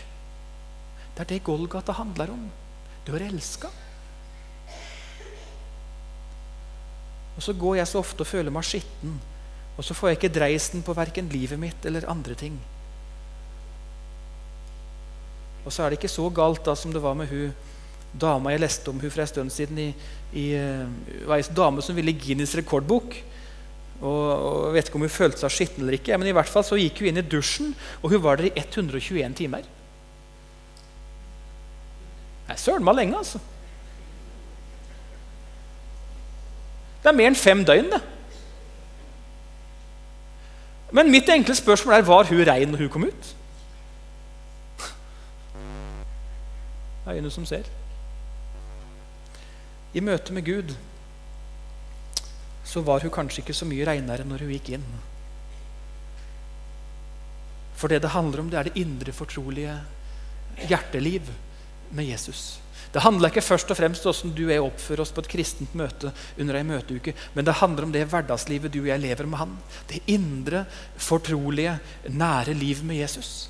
Det 1.14 1.20
er 1.20 1.24
det 1.24 1.44
Golgata 1.44 1.92
handler 1.92 2.30
om. 2.34 2.50
Du 3.06 3.14
er 3.14 3.26
elska. 3.28 3.68
Og 7.34 7.42
så 7.42 7.54
går 7.58 7.80
jeg 7.80 7.90
så 7.90 8.02
ofte 8.02 8.22
og 8.22 8.30
føler 8.30 8.54
meg 8.54 8.66
skitten. 8.66 9.18
Og 9.74 9.84
så 9.86 9.96
får 9.96 10.12
jeg 10.12 10.20
ikke 10.20 10.34
dreisen 10.36 10.84
på 10.86 10.94
verken 10.94 11.30
livet 11.32 11.58
mitt 11.58 11.86
eller 11.86 12.06
andre 12.10 12.36
ting. 12.38 12.56
Og 15.64 15.72
så 15.72 15.82
er 15.82 15.90
det 15.90 15.98
ikke 15.98 16.12
så 16.12 16.28
galt 16.34 16.64
da 16.66 16.76
som 16.78 16.92
det 16.94 17.02
var 17.02 17.16
med 17.18 17.30
hun 17.32 17.54
dama 18.14 18.52
jeg 18.52 18.62
leste 18.62 18.92
om 18.92 19.00
hun 19.00 19.10
for 19.10 19.24
en 19.24 19.30
stund 19.30 19.50
siden. 19.50 19.78
I, 19.80 19.88
i, 20.38 20.44
uh, 20.54 21.26
var 21.26 21.40
en 21.40 21.56
dame 21.56 21.82
som 21.82 21.96
ville 21.96 22.12
i 22.12 22.18
Guinness 22.18 22.54
rekordbok. 22.58 23.16
Og, 24.04 24.22
og 24.28 24.74
vet 24.74 24.88
ikke 24.88 25.00
om 25.00 25.06
hun 25.06 25.12
følte 25.12 25.40
seg 25.40 25.54
skitten 25.54 25.84
eller 25.84 25.96
ikke, 25.96 26.18
men 26.18 26.28
i 26.28 26.34
hvert 26.36 26.50
fall 26.50 26.64
så 26.66 26.76
gikk 26.78 27.00
hun 27.00 27.12
inn 27.12 27.22
i 27.22 27.24
dusjen, 27.24 27.70
og 28.02 28.10
hun 28.12 28.22
var 28.24 28.40
der 28.40 28.50
i 28.50 28.54
121 28.58 29.36
timer. 29.38 29.64
Er 32.50 32.58
søren 32.60 32.84
meg 32.84 32.98
lenge, 32.98 33.20
altså. 33.22 33.40
Det 37.04 37.12
er 37.12 37.16
mer 37.18 37.28
enn 37.28 37.36
fem 37.36 37.60
døgn, 37.68 37.90
det. 37.92 38.00
Men 40.94 41.10
mitt 41.12 41.28
enkle 41.28 41.52
spørsmål 41.58 41.98
er 41.98 42.06
var 42.08 42.28
hun 42.30 42.40
rein 42.48 42.70
når 42.72 42.84
hun 42.86 42.92
kom 42.94 43.04
ut? 43.04 43.30
Øyne 47.04 47.30
som 47.30 47.44
ser. 47.44 47.68
I 49.92 50.00
møte 50.00 50.32
med 50.32 50.46
Gud 50.46 50.72
så 52.64 52.80
var 52.80 53.04
hun 53.04 53.12
kanskje 53.12 53.44
ikke 53.44 53.54
så 53.54 53.68
mye 53.68 53.84
reinere 53.86 54.24
når 54.24 54.46
hun 54.46 54.54
gikk 54.56 54.72
inn. 54.78 54.86
For 57.76 57.92
det 57.92 58.00
det 58.02 58.14
handler 58.14 58.40
om, 58.40 58.48
det 58.50 58.58
er 58.58 58.70
det 58.70 58.80
indre, 58.80 59.12
fortrolige 59.12 59.76
hjerteliv 60.64 61.28
med 61.90 62.08
Jesus. 62.08 62.63
Det 62.92 63.02
handler 63.02 63.30
ikke 63.30 63.42
først 63.44 63.70
og 63.72 63.78
fremst 63.78 64.04
om 64.06 64.12
hvordan 64.14 64.34
du 64.36 64.44
og 64.44 64.52
jeg 64.52 64.66
oppfører 64.66 65.02
oss 65.04 65.12
på 65.14 65.24
et 65.24 65.30
kristent 65.32 65.74
møte 65.78 66.12
under 66.38 66.58
ei 66.58 66.66
møteuke, 66.66 67.14
men 67.34 67.46
det 67.46 67.56
handler 67.58 67.86
om 67.86 67.94
det 67.94 68.04
hverdagslivet 68.10 68.72
du 68.72 68.82
og 68.82 68.90
jeg 68.92 69.02
lever 69.02 69.26
med 69.30 69.40
Han. 69.40 69.56
Det 69.90 70.02
indre, 70.06 70.64
fortrolige, 70.96 71.78
nære 72.08 72.54
liv 72.54 72.84
med 72.84 73.02
Jesus. 73.02 73.48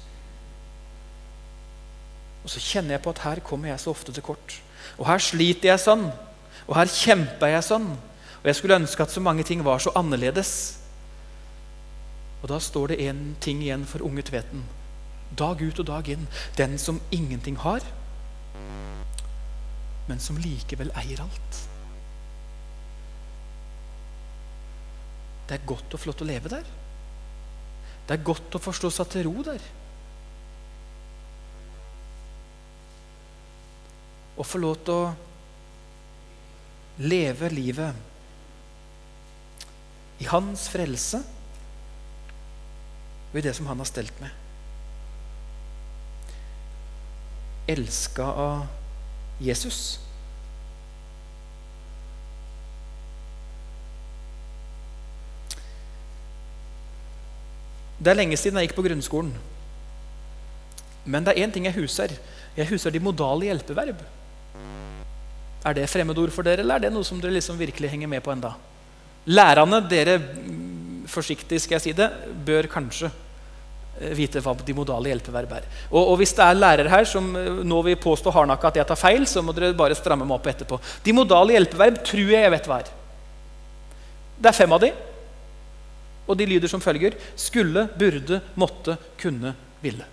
Og 2.44 2.52
så 2.52 2.60
kjenner 2.60 2.96
jeg 2.96 3.04
på 3.04 3.12
at 3.14 3.24
her 3.24 3.40
kommer 3.44 3.72
jeg 3.72 3.80
så 3.80 3.90
ofte 3.90 4.12
til 4.12 4.24
kort. 4.24 4.56
Og 4.98 5.08
her 5.08 5.20
sliter 5.22 5.70
jeg 5.72 5.80
sånn. 5.80 6.06
Og 6.68 6.76
her 6.76 6.90
kjemper 6.92 7.54
jeg 7.54 7.64
sånn. 7.66 7.88
Og 8.42 8.48
jeg 8.50 8.58
skulle 8.58 8.76
ønske 8.76 9.02
at 9.02 9.12
så 9.12 9.22
mange 9.24 9.44
ting 9.48 9.64
var 9.64 9.80
så 9.80 9.92
annerledes. 9.96 10.52
Og 12.42 12.50
da 12.52 12.60
står 12.60 12.92
det 12.92 13.00
én 13.08 13.22
ting 13.40 13.62
igjen 13.64 13.86
for 13.88 14.04
unge 14.04 14.26
Tveten. 14.28 14.64
Dag 15.32 15.62
ut 15.64 15.80
og 15.80 15.88
dag 15.88 16.08
inn. 16.12 16.26
Den 16.60 16.76
som 16.78 17.00
ingenting 17.10 17.56
har, 17.64 17.80
men 20.08 20.20
som 20.20 20.38
likevel 20.40 20.92
eier 21.00 21.22
alt. 21.24 21.60
Det 25.48 25.58
er 25.58 25.68
godt 25.68 25.94
og 25.96 26.00
flott 26.00 26.22
å 26.24 26.28
leve 26.28 26.48
der. 26.52 26.66
Det 28.04 28.16
er 28.16 28.26
godt 28.26 28.56
å 28.56 28.60
forstå 28.60 28.90
seg 28.92 29.10
til 29.12 29.26
ro 29.28 29.44
der. 29.44 29.62
Å 34.34 34.44
få 34.44 34.60
lov 34.60 34.76
til 34.84 34.94
å 34.94 35.14
leve 37.04 37.48
livet 37.52 37.94
i 40.22 40.26
hans 40.30 40.68
frelse 40.70 41.18
og 43.32 43.38
i 43.40 43.42
det 43.42 43.54
som 43.56 43.66
han 43.66 43.80
har 43.82 43.88
stelt 43.90 44.20
med. 44.22 44.30
Elska 47.74 48.26
av 48.44 48.83
Jesus. 49.42 49.98
Det 57.98 58.12
er 58.12 58.18
lenge 58.18 58.36
siden 58.36 58.58
jeg 58.60 58.68
gikk 58.68 58.76
på 58.76 58.84
grunnskolen. 58.84 59.32
Men 61.04 61.24
det 61.24 61.34
er 61.34 61.46
én 61.46 61.52
ting 61.52 61.66
jeg 61.68 61.76
huser. 61.76 62.12
Jeg 62.56 62.68
huser 62.68 62.92
de 62.92 63.02
modale 63.02 63.48
hjelpeverb. 63.48 64.02
Er 65.64 65.76
det 65.76 65.88
fremmedord 65.88 66.32
for 66.34 66.44
dere, 66.44 66.60
eller 66.60 66.76
er 66.76 66.86
det 66.86 66.92
noe 66.92 67.06
som 67.06 67.20
dere 67.20 67.32
liksom 67.38 67.58
virkelig 67.58 67.90
henger 67.90 68.10
med 68.10 68.22
på 68.24 68.34
enda? 68.34 68.52
Lærerne, 69.24 69.80
dere 69.88 70.18
mm, 70.20 71.06
forsiktig 71.08 71.62
skal 71.62 71.78
jeg 71.78 71.84
si 71.86 71.94
det, 71.96 72.10
bør 72.44 72.68
kanskje 72.68 73.08
vite 74.18 74.42
hva 74.42 74.54
de 74.58 74.74
modale 74.76 75.10
hjelpeverb 75.12 75.52
er. 75.58 75.66
Og, 75.90 76.00
og, 76.00 76.14
hvis 76.18 76.34
det 76.34 76.44
er 76.44 76.58
lærere 76.58 76.92
her 76.92 77.06
som 77.08 77.28
eh, 77.38 77.62
nå 77.62 77.80
vil 77.86 78.00
påstå 78.00 78.32
hardnakka 78.34 78.72
at 78.72 78.80
jeg 78.80 78.88
tar 78.90 79.00
feil, 79.00 79.26
så 79.30 79.42
må 79.42 79.54
dere 79.54 79.74
bare 79.76 79.96
stramme 79.98 80.26
meg 80.26 80.36
opp 80.38 80.48
etterpå. 80.50 80.80
De 81.04 81.14
modale 81.16 81.54
hjelpeverb 81.54 82.00
tror 82.06 82.32
jeg 82.34 82.46
jeg 82.46 82.54
vet 82.56 82.70
hva 82.70 82.80
er. 82.82 82.90
Det 84.34 84.50
er 84.50 84.56
fem 84.56 84.74
av 84.74 84.82
de, 84.82 84.90
og 86.24 86.38
de 86.40 86.48
lyder 86.48 86.70
som 86.72 86.82
følger 86.82 87.14
skulle, 87.38 87.86
burde, 88.00 88.40
måtte, 88.58 88.96
kunne, 89.20 89.54
ville. 89.84 90.06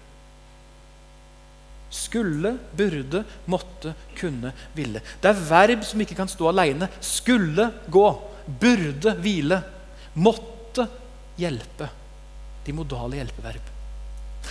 Skulle, 1.91 2.53
burde, 2.77 3.23
måtte, 3.51 3.95
kunne, 4.19 4.53
ville. 4.75 5.01
Det 5.23 5.31
er 5.31 5.45
verb 5.49 5.87
som 5.87 6.03
ikke 6.03 6.19
kan 6.19 6.29
stå 6.31 6.51
alene. 6.51 6.87
Skulle 7.03 7.69
gå, 7.91 8.05
burde 8.61 9.15
hvile, 9.23 9.61
måtte 10.19 10.87
hjelpe. 11.39 11.89
De 12.65 12.75
modale 12.75 13.19
hjelpeverb. 13.19 13.69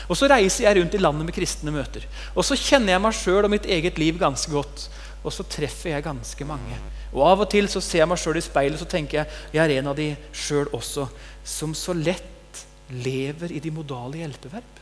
Og 0.08 0.16
Så 0.16 0.28
reiser 0.30 0.66
jeg 0.66 0.78
rundt 0.78 0.94
i 0.94 1.02
landet 1.02 1.26
med 1.26 1.34
kristne 1.34 1.72
møter. 1.74 2.06
Og 2.34 2.44
så 2.46 2.58
kjenner 2.58 2.94
jeg 2.94 3.02
meg 3.02 3.16
sjøl 3.16 3.44
og 3.44 3.52
mitt 3.52 3.66
eget 3.66 3.98
liv 3.98 4.18
ganske 4.18 4.50
godt. 4.52 4.88
Og 5.24 5.34
så 5.34 5.44
treffer 5.44 5.94
jeg 5.94 6.06
ganske 6.06 6.46
mange. 6.48 6.78
Og 7.12 7.24
Av 7.26 7.42
og 7.42 7.50
til 7.50 7.68
så 7.68 7.82
ser 7.82 8.04
jeg 8.04 8.10
meg 8.10 8.20
sjøl 8.22 8.38
i 8.38 8.44
speilet 8.44 8.78
og 8.78 8.84
så 8.84 8.90
tenker 8.90 9.20
jeg 9.20 9.56
jeg 9.56 9.64
er 9.64 9.80
en 9.80 9.90
av 9.90 9.96
de 9.98 10.12
sjøl 10.32 10.70
også, 10.76 11.08
som 11.44 11.74
så 11.74 11.94
lett 11.96 12.62
lever 12.90 13.52
i 13.52 13.62
de 13.62 13.72
modale 13.74 14.22
hjelpeverb. 14.22 14.78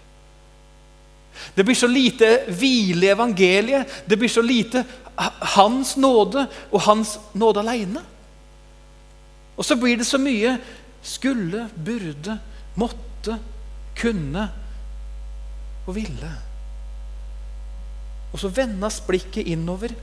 Det 1.54 1.64
blir 1.64 1.76
så 1.78 1.88
lite 1.90 2.28
hvile 2.50 3.06
i 3.06 3.12
evangeliet. 3.12 4.02
Det 4.06 4.16
blir 4.18 4.30
så 4.32 4.42
lite 4.42 4.84
Hans 5.54 5.96
nåde 5.96 6.46
og 6.70 6.80
Hans 6.86 7.16
nåde 7.34 7.62
aleine. 7.62 8.02
Og 9.58 9.66
så 9.66 9.76
blir 9.78 9.98
det 9.98 10.06
så 10.06 10.20
mye 10.22 10.56
skulle, 11.02 11.68
burde, 11.74 12.38
måtte, 12.78 13.07
kunne 13.98 14.44
og 15.88 15.96
ville. 15.96 16.30
Og 18.32 18.40
så 18.42 18.50
vendes 18.52 19.00
blikket 19.06 19.48
innover, 19.48 19.94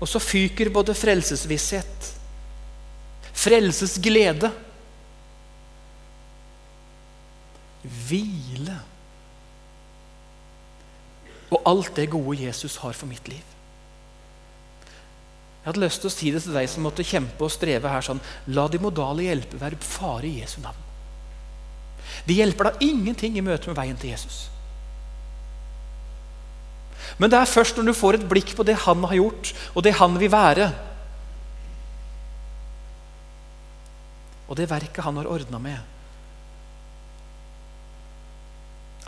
og 0.00 0.08
så 0.08 0.22
fyker 0.22 0.72
både 0.72 0.96
frelsesvisshet, 0.96 2.10
frelsesglede 3.40 4.50
Hvile 7.80 8.74
og 11.50 11.62
alt 11.66 11.94
det 11.96 12.10
gode 12.12 12.36
Jesus 12.42 12.76
har 12.82 12.92
for 12.92 13.08
mitt 13.08 13.24
liv. 13.28 13.46
Jeg 15.60 15.68
hadde 15.68 15.82
lyst 15.82 16.00
til 16.02 16.10
å 16.10 16.12
si 16.12 16.28
det 16.32 16.42
til 16.44 16.56
deg 16.56 16.68
som 16.72 16.84
måtte 16.84 17.04
kjempe 17.04 17.44
og 17.44 17.52
streve 17.52 17.90
her 17.92 18.04
sånn 18.04 18.20
La 18.52 18.66
de 18.72 18.80
modale 18.80 19.26
hjelpeverb 19.26 19.82
fare 19.84 20.28
i 20.28 20.38
Jesu 20.40 20.60
navn. 20.64 20.89
De 22.26 22.36
hjelper 22.36 22.70
deg 22.70 22.88
ingenting 22.90 23.36
i 23.38 23.44
møte 23.44 23.70
med 23.70 23.78
veien 23.78 23.98
til 24.00 24.12
Jesus. 24.12 24.48
Men 27.20 27.32
det 27.32 27.40
er 27.40 27.48
først 27.48 27.76
når 27.76 27.90
du 27.90 27.96
får 27.96 28.18
et 28.18 28.28
blikk 28.28 28.54
på 28.56 28.64
det 28.66 28.78
han 28.86 29.04
har 29.08 29.18
gjort, 29.18 29.52
og 29.74 29.84
det 29.84 29.96
han 29.98 30.16
vil 30.20 30.32
være, 30.32 30.70
og 34.50 34.58
det 34.58 34.70
verket 34.70 35.04
han 35.06 35.18
har 35.20 35.30
ordna 35.30 35.62
med, 35.62 35.80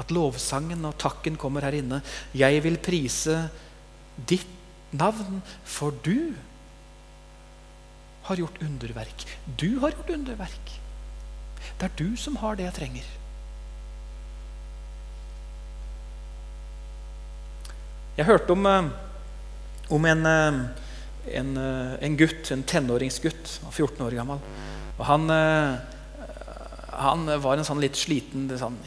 At 0.01 0.13
lovsangen 0.15 0.87
og 0.89 0.97
takken 1.01 1.37
kommer 1.37 1.67
her 1.67 1.77
inne. 1.77 2.01
Jeg 2.35 2.63
vil 2.65 2.79
prise 2.81 3.37
ditt 4.17 4.49
navn, 4.97 5.43
for 5.69 5.95
du 6.05 6.33
har 8.27 8.41
gjort 8.41 8.61
underverk. 8.65 9.27
Du 9.61 9.81
har 9.83 9.93
gjort 9.93 10.15
underverk. 10.17 10.73
Det 11.83 11.89
er 11.89 11.99
du 11.99 12.13
som 12.15 12.37
har 12.39 12.55
det 12.55 12.63
jeg 12.69 12.75
trenger. 12.77 13.07
Jeg 18.15 18.29
hørte 18.29 18.55
om, 18.55 18.67
eh, 18.71 18.85
om 19.91 20.05
en, 20.07 20.27
eh, 20.27 20.61
en, 21.41 21.57
eh, 21.57 21.97
en, 22.07 22.17
gutt, 22.17 22.53
en 22.53 22.63
tenåringsgutt, 22.63 23.59
14 23.73 24.07
år 24.07 24.15
gammel. 24.15 24.39
Og 24.99 25.05
han, 25.07 25.27
han 26.93 27.27
var 27.43 27.57
en 27.57 27.65
sånn 27.65 27.81
litt 27.83 27.99
sliten 27.99 28.47
sånn, 28.61 28.79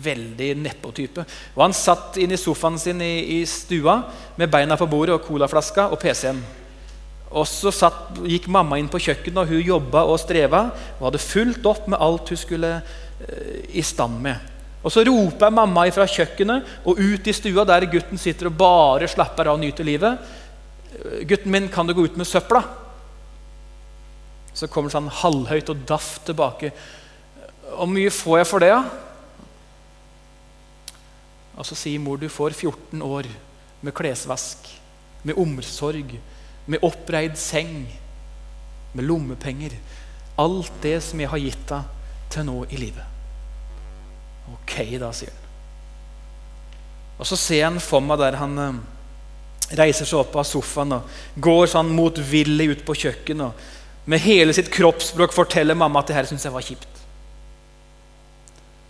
veldig 0.00 0.56
nedpå-type. 0.62 1.26
Og 1.56 1.62
Han 1.62 1.76
satt 1.76 2.16
inn 2.16 2.32
i 2.32 2.40
sofaen 2.40 2.78
sin 2.78 3.02
i, 3.02 3.40
i, 3.40 3.44
stua 3.44 3.98
med 4.38 4.48
beina 4.48 4.78
på 4.80 4.88
bordet 4.88 5.18
og 5.18 5.26
colaflaska 5.26 5.90
og 5.90 6.00
PC-en. 6.00 6.40
Og 7.30 7.46
Så 7.46 7.70
satt, 7.70 8.16
gikk 8.26 8.48
mamma 8.50 8.78
inn 8.80 8.90
på 8.90 8.98
kjøkkenet, 8.98 9.38
og 9.38 9.52
hun 9.52 9.62
jobba 9.62 10.02
og 10.10 10.18
streva. 10.18 10.64
Og 10.98 11.08
hadde 11.08 11.22
fulgt 11.22 11.66
opp 11.70 11.86
med 11.90 12.00
alt 12.02 12.32
hun 12.32 12.40
skulle 12.40 12.72
eh, 12.80 13.60
i 13.78 13.84
stand 13.86 14.18
med. 14.22 14.50
Og 14.82 14.92
Så 14.92 15.04
roper 15.06 15.52
mamma 15.52 15.84
fra 15.92 16.08
kjøkkenet 16.08 16.86
og 16.88 16.98
ut 16.98 17.26
i 17.28 17.34
stua 17.36 17.66
der 17.68 17.86
gutten 17.92 18.18
sitter 18.18 18.48
og 18.48 18.56
bare 18.58 19.08
slapper 19.10 19.50
av 19.50 19.58
og 19.58 19.62
nyter 19.62 19.86
livet. 19.86 20.18
Eh, 20.96 21.26
'Gutten 21.26 21.52
min, 21.52 21.68
kan 21.68 21.86
du 21.86 21.94
gå 21.94 22.04
ut 22.04 22.16
med 22.16 22.26
søpla?' 22.26 22.64
Så 24.54 24.66
kommer 24.66 24.90
han 24.90 25.06
sånn 25.06 25.20
halvhøyt 25.22 25.70
og 25.70 25.86
daff 25.86 26.18
tilbake. 26.24 26.72
'Hvor 27.70 27.86
mye 27.86 28.10
får 28.10 28.38
jeg 28.38 28.46
for 28.46 28.58
det?' 28.58 28.74
da? 28.74 28.84
Og 31.60 31.66
så 31.66 31.76
sier 31.76 32.00
mor 32.00 32.16
du 32.16 32.28
får 32.28 32.50
14 32.56 33.02
år 33.02 33.26
med 33.82 33.94
klesvask, 33.94 34.66
med 35.22 35.36
omsorg, 35.36 36.16
med 36.70 36.84
oppreid 36.86 37.38
seng, 37.38 37.82
med 38.94 39.06
lommepenger. 39.06 39.74
Alt 40.40 40.72
det 40.82 40.98
som 41.04 41.20
jeg 41.20 41.30
har 41.32 41.42
gitt 41.42 41.66
deg 41.70 42.30
til 42.30 42.46
nå 42.46 42.62
i 42.70 42.78
livet. 42.78 43.06
Ok, 44.54 44.76
da, 45.02 45.10
sier 45.14 45.34
han. 45.34 45.48
Og 47.20 47.28
så 47.28 47.36
ser 47.36 47.66
han 47.66 47.82
for 47.82 48.02
meg 48.02 48.20
der 48.22 48.38
han 48.40 48.56
eh, 48.62 48.78
reiser 49.76 50.08
seg 50.08 50.22
opp 50.22 50.38
av 50.40 50.46
sofaen 50.48 50.96
og 50.96 51.42
går 51.42 51.68
sånn 51.74 51.92
motvillig 51.92 52.70
ut 52.72 52.86
på 52.86 52.96
kjøkkenet 53.02 53.50
og 53.50 53.68
med 54.10 54.22
hele 54.24 54.54
sitt 54.56 54.70
kroppsspråk 54.72 55.34
forteller 55.36 55.76
mamma 55.78 56.00
at 56.00 56.08
det 56.10 56.16
her 56.16 56.26
syns 56.26 56.46
jeg 56.46 56.54
var 56.54 56.64
kjipt. 56.64 57.02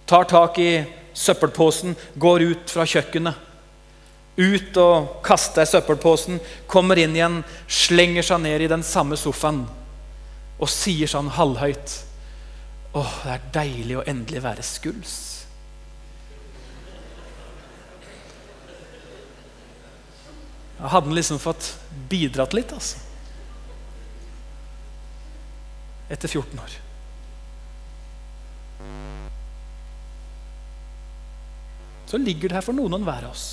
Tar 0.08 0.24
tak 0.30 0.58
i 0.62 0.70
søppelposen, 1.12 1.96
går 2.14 2.44
ut 2.52 2.72
fra 2.72 2.86
kjøkkenet. 2.88 3.34
Ut 4.36 4.76
og 4.80 5.22
kaster 5.26 5.66
søppelposen, 5.68 6.38
kommer 6.70 7.00
inn 7.02 7.16
igjen, 7.16 7.40
slenger 7.66 8.24
seg 8.26 8.42
ned 8.44 8.64
i 8.64 8.70
den 8.70 8.84
samme 8.86 9.18
sofaen 9.18 9.64
og 10.60 10.68
sier 10.70 11.08
sånn 11.08 11.30
halvhøyt 11.32 11.96
Å, 12.90 13.02
det 13.22 13.32
er 13.32 13.44
deilig 13.54 13.96
å 14.00 14.04
endelig 14.10 14.40
være 14.42 14.64
skuls. 14.66 15.12
Jeg 20.80 20.90
hadde 20.90 21.14
liksom 21.14 21.38
fått 21.38 21.68
bidratt 22.10 22.56
litt, 22.56 22.74
altså. 22.74 22.98
Etter 26.10 26.26
14 26.26 26.58
år. 26.58 26.80
så 32.10 32.18
ligger 32.18 32.48
det 32.48 32.58
her 32.58 32.64
for 32.66 32.74
noen 32.74 32.96
og 32.96 32.98
enhver 32.98 33.28
av 33.28 33.34
oss. 33.36 33.44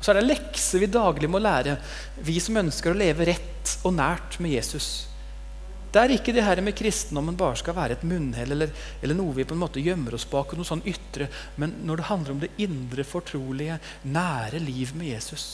Så 0.00 0.12
er 0.12 0.20
det 0.20 0.28
lekser 0.28 0.82
vi 0.82 0.88
daglig 0.92 1.28
må 1.30 1.40
lære, 1.42 1.78
vi 2.22 2.38
som 2.42 2.58
ønsker 2.60 2.92
å 2.92 2.98
leve 2.98 3.26
rett 3.28 3.76
og 3.82 3.96
nært 3.96 4.38
med 4.42 4.54
Jesus. 4.54 5.06
Det 5.92 6.02
er 6.02 6.12
ikke 6.12 6.34
det 6.36 6.44
her 6.44 6.60
med 6.60 6.76
kristendommen 6.76 7.38
bare 7.40 7.56
skal 7.56 7.76
være 7.76 7.96
et 7.96 8.02
munnhell 8.04 8.52
eller, 8.52 8.72
eller, 9.00 9.16
noe 9.16 9.32
vi 9.32 9.46
på 9.48 9.54
en 9.56 9.62
måte 9.62 9.80
gjemmer 9.80 10.18
oss 10.18 10.26
bak, 10.28 10.52
noe 10.52 10.68
sånn 10.68 10.84
ytre, 10.84 11.30
men 11.56 11.72
når 11.88 12.02
det 12.02 12.08
handler 12.10 12.34
om 12.34 12.42
det 12.42 12.50
indre, 12.60 13.06
fortrolige, 13.06 13.78
nære 14.04 14.60
liv 14.60 14.92
med 14.98 15.14
Jesus, 15.14 15.46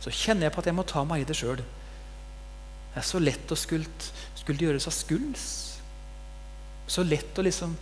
så 0.00 0.14
kjenner 0.14 0.46
jeg 0.46 0.54
på 0.54 0.62
at 0.62 0.70
jeg 0.70 0.78
må 0.78 0.86
ta 0.88 1.02
meg 1.04 1.24
i 1.24 1.28
det 1.28 1.36
sjøl. 1.36 1.60
Det 1.60 3.02
er 3.02 3.06
så 3.06 3.20
lett 3.20 3.52
å 3.52 3.58
skulle, 3.58 4.08
skulle 4.38 4.64
gjøre 4.64 4.80
seg 4.80 4.94
skuls. 4.94 5.46
Så 6.88 7.04
lett 7.04 7.36
å 7.36 7.44
liksom 7.44 7.74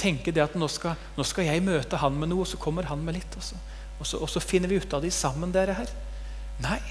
tenke 0.00 0.32
det 0.32 0.42
at 0.42 0.54
nå 0.58 0.68
skal, 0.70 0.96
nå 1.18 1.26
skal, 1.28 1.50
jeg 1.50 1.62
møte 1.66 2.00
han 2.00 2.16
med 2.18 2.32
noe, 2.32 2.46
og 2.46 2.48
så 2.48 2.60
kommer 2.62 2.88
han 2.88 3.04
med 3.04 3.18
litt. 3.18 3.36
Og 3.36 3.44
så, 3.52 3.58
og 4.04 4.08
så, 4.10 4.20
og 4.20 4.28
så 4.28 4.42
finner 4.44 4.68
vi 4.68 4.76
ut 4.76 4.92
av 4.92 5.00
de 5.00 5.10
sammen, 5.12 5.52
dere 5.54 5.78
her. 5.78 5.90
Nei. 6.60 6.82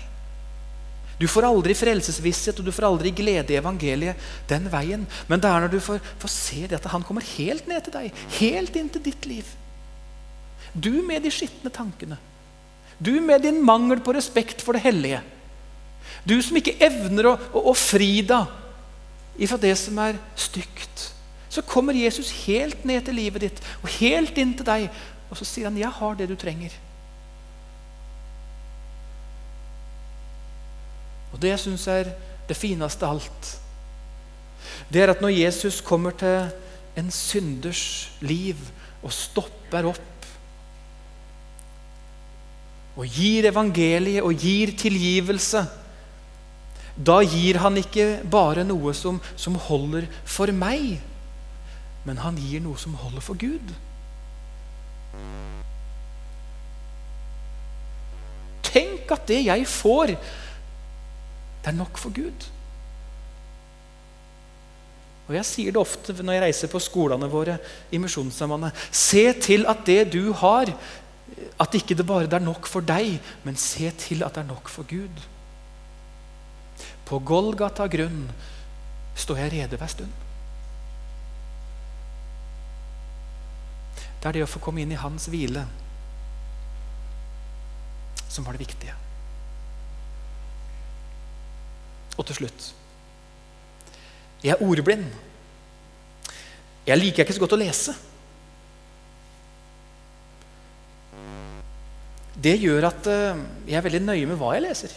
Du 1.22 1.28
får 1.30 1.46
aldri 1.46 1.76
frelsesvisshet 1.78 2.58
og 2.60 2.66
du 2.66 2.74
får 2.74 2.88
aldri 2.88 3.12
glede 3.14 3.54
i 3.54 3.60
evangeliet 3.60 4.18
den 4.50 4.66
veien. 4.72 5.06
Men 5.30 5.44
det 5.44 5.52
er 5.52 5.62
når 5.62 5.76
du 5.76 5.78
får, 5.84 6.02
får 6.24 6.34
se 6.34 6.64
det 6.66 6.80
at 6.80 6.90
han 6.92 7.06
kommer 7.06 7.26
helt 7.36 7.70
ned 7.70 7.86
til 7.86 7.94
deg, 7.94 8.24
helt 8.40 8.80
inn 8.80 8.90
til 8.92 9.06
ditt 9.06 9.28
liv. 9.30 9.54
Du 10.74 10.90
med 11.06 11.22
de 11.22 11.32
skitne 11.32 11.70
tankene. 11.74 12.18
Du 12.98 13.14
med 13.22 13.46
din 13.46 13.62
mangel 13.62 14.02
på 14.02 14.16
respekt 14.18 14.66
for 14.66 14.74
det 14.74 14.84
hellige. 14.88 15.22
Du 16.26 16.40
som 16.42 16.58
ikke 16.58 16.80
evner 16.82 17.30
å, 17.30 17.38
å, 17.54 17.68
å 17.70 17.78
fri 17.78 18.24
deg 18.26 19.44
ifra 19.44 19.60
det 19.62 19.74
som 19.80 19.98
er 19.98 20.20
stygt 20.38 21.08
Så 21.50 21.64
kommer 21.66 21.96
Jesus 21.98 22.30
helt 22.44 22.84
ned 22.86 23.06
til 23.06 23.18
livet 23.18 23.46
ditt 23.46 23.60
og 23.82 23.92
helt 24.00 24.38
inn 24.42 24.56
til 24.58 24.66
deg. 24.66 24.88
Og 25.30 25.38
så 25.38 25.46
sier 25.46 25.70
han, 25.70 25.78
'Jeg 25.78 25.90
har 25.90 26.16
det 26.18 26.28
du 26.30 26.36
trenger'. 26.36 26.74
Det 31.44 31.52
jeg 31.52 31.92
er 31.92 32.14
det 32.48 32.58
fineste 32.58 33.06
av 33.08 33.18
alt, 33.18 33.52
det 34.90 35.04
er 35.04 35.12
at 35.14 35.22
når 35.24 35.36
Jesus 35.36 35.82
kommer 35.84 36.16
til 36.18 36.50
en 37.00 37.12
synders 37.12 38.12
liv 38.22 38.60
og 39.04 39.12
stopper 39.14 39.88
opp 39.90 40.28
og 42.94 43.08
gir 43.10 43.48
evangeliet 43.50 44.22
og 44.24 44.38
gir 44.38 44.76
tilgivelse 44.78 45.64
da 46.94 47.22
gir 47.26 47.58
han 47.64 47.78
ikke 47.82 48.22
bare 48.30 48.66
noe 48.68 48.94
som, 48.94 49.18
som 49.36 49.58
holder 49.58 50.06
for 50.30 50.54
meg, 50.54 51.00
men 52.06 52.22
han 52.22 52.38
gir 52.38 52.62
noe 52.62 52.78
som 52.78 52.94
holder 53.00 53.24
for 53.24 53.40
Gud. 53.40 53.74
Tenk 58.68 59.10
at 59.14 59.26
det 59.30 59.42
jeg 59.48 59.66
får, 59.70 60.14
det 61.64 61.72
er 61.72 61.78
nok 61.78 61.98
for 61.98 62.12
Gud. 62.12 62.50
Og 65.28 65.36
Jeg 65.38 65.48
sier 65.48 65.72
det 65.72 65.80
ofte 65.80 66.16
når 66.20 66.36
jeg 66.36 66.44
reiser 66.44 66.72
på 66.72 66.82
skolene 66.84 67.30
våre 67.32 67.56
i 67.96 68.00
Misjonssambandet. 68.02 68.76
Se 68.92 69.24
til 69.40 69.64
at 69.72 69.86
det 69.88 70.12
du 70.12 70.34
har, 70.36 70.74
at 71.60 71.78
ikke 71.80 71.96
det 71.96 72.06
bare 72.08 72.28
er 72.28 72.44
nok 72.44 72.68
for 72.68 72.84
deg, 72.84 73.16
men 73.48 73.56
se 73.56 73.88
til 74.04 74.26
at 74.28 74.36
det 74.36 74.44
er 74.44 74.52
nok 74.52 74.68
for 74.70 74.84
Gud. 74.90 75.24
På 77.08 77.22
Golgata 77.24 77.88
grunn 77.88 78.28
står 79.16 79.46
jeg 79.46 79.54
rede 79.54 79.80
hver 79.80 79.92
stund. 79.96 80.12
Det 84.20 84.30
er 84.30 84.38
det 84.38 84.44
å 84.44 84.52
få 84.52 84.60
komme 84.64 84.84
inn 84.84 84.92
i 84.96 85.00
hans 85.00 85.28
hvile 85.32 85.66
som 88.34 88.46
var 88.48 88.56
det 88.56 88.64
viktige. 88.64 88.96
Og 92.18 92.26
til 92.30 92.44
slutt 92.44 92.74
Jeg 94.44 94.54
er 94.54 94.64
ordblind. 94.64 95.06
Jeg 96.84 97.00
liker 97.00 97.24
ikke 97.24 97.36
så 97.36 97.40
godt 97.40 97.56
å 97.56 97.62
lese. 97.62 97.94
Det 102.44 102.58
gjør 102.60 102.90
at 102.90 103.08
eh, 103.08 103.42
jeg 103.70 103.78
er 103.80 103.86
veldig 103.86 104.02
nøye 104.04 104.28
med 104.28 104.40
hva 104.42 104.52
jeg 104.58 104.66
leser. 104.66 104.96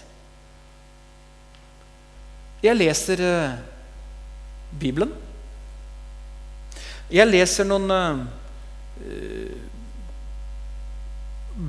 Jeg 2.64 2.74
leser 2.79 3.20
uh, 3.22 3.52
Bibelen. 4.81 5.12
Jeg 7.12 7.29
leser 7.29 7.68
noen 7.68 7.92
uh, 7.92 8.24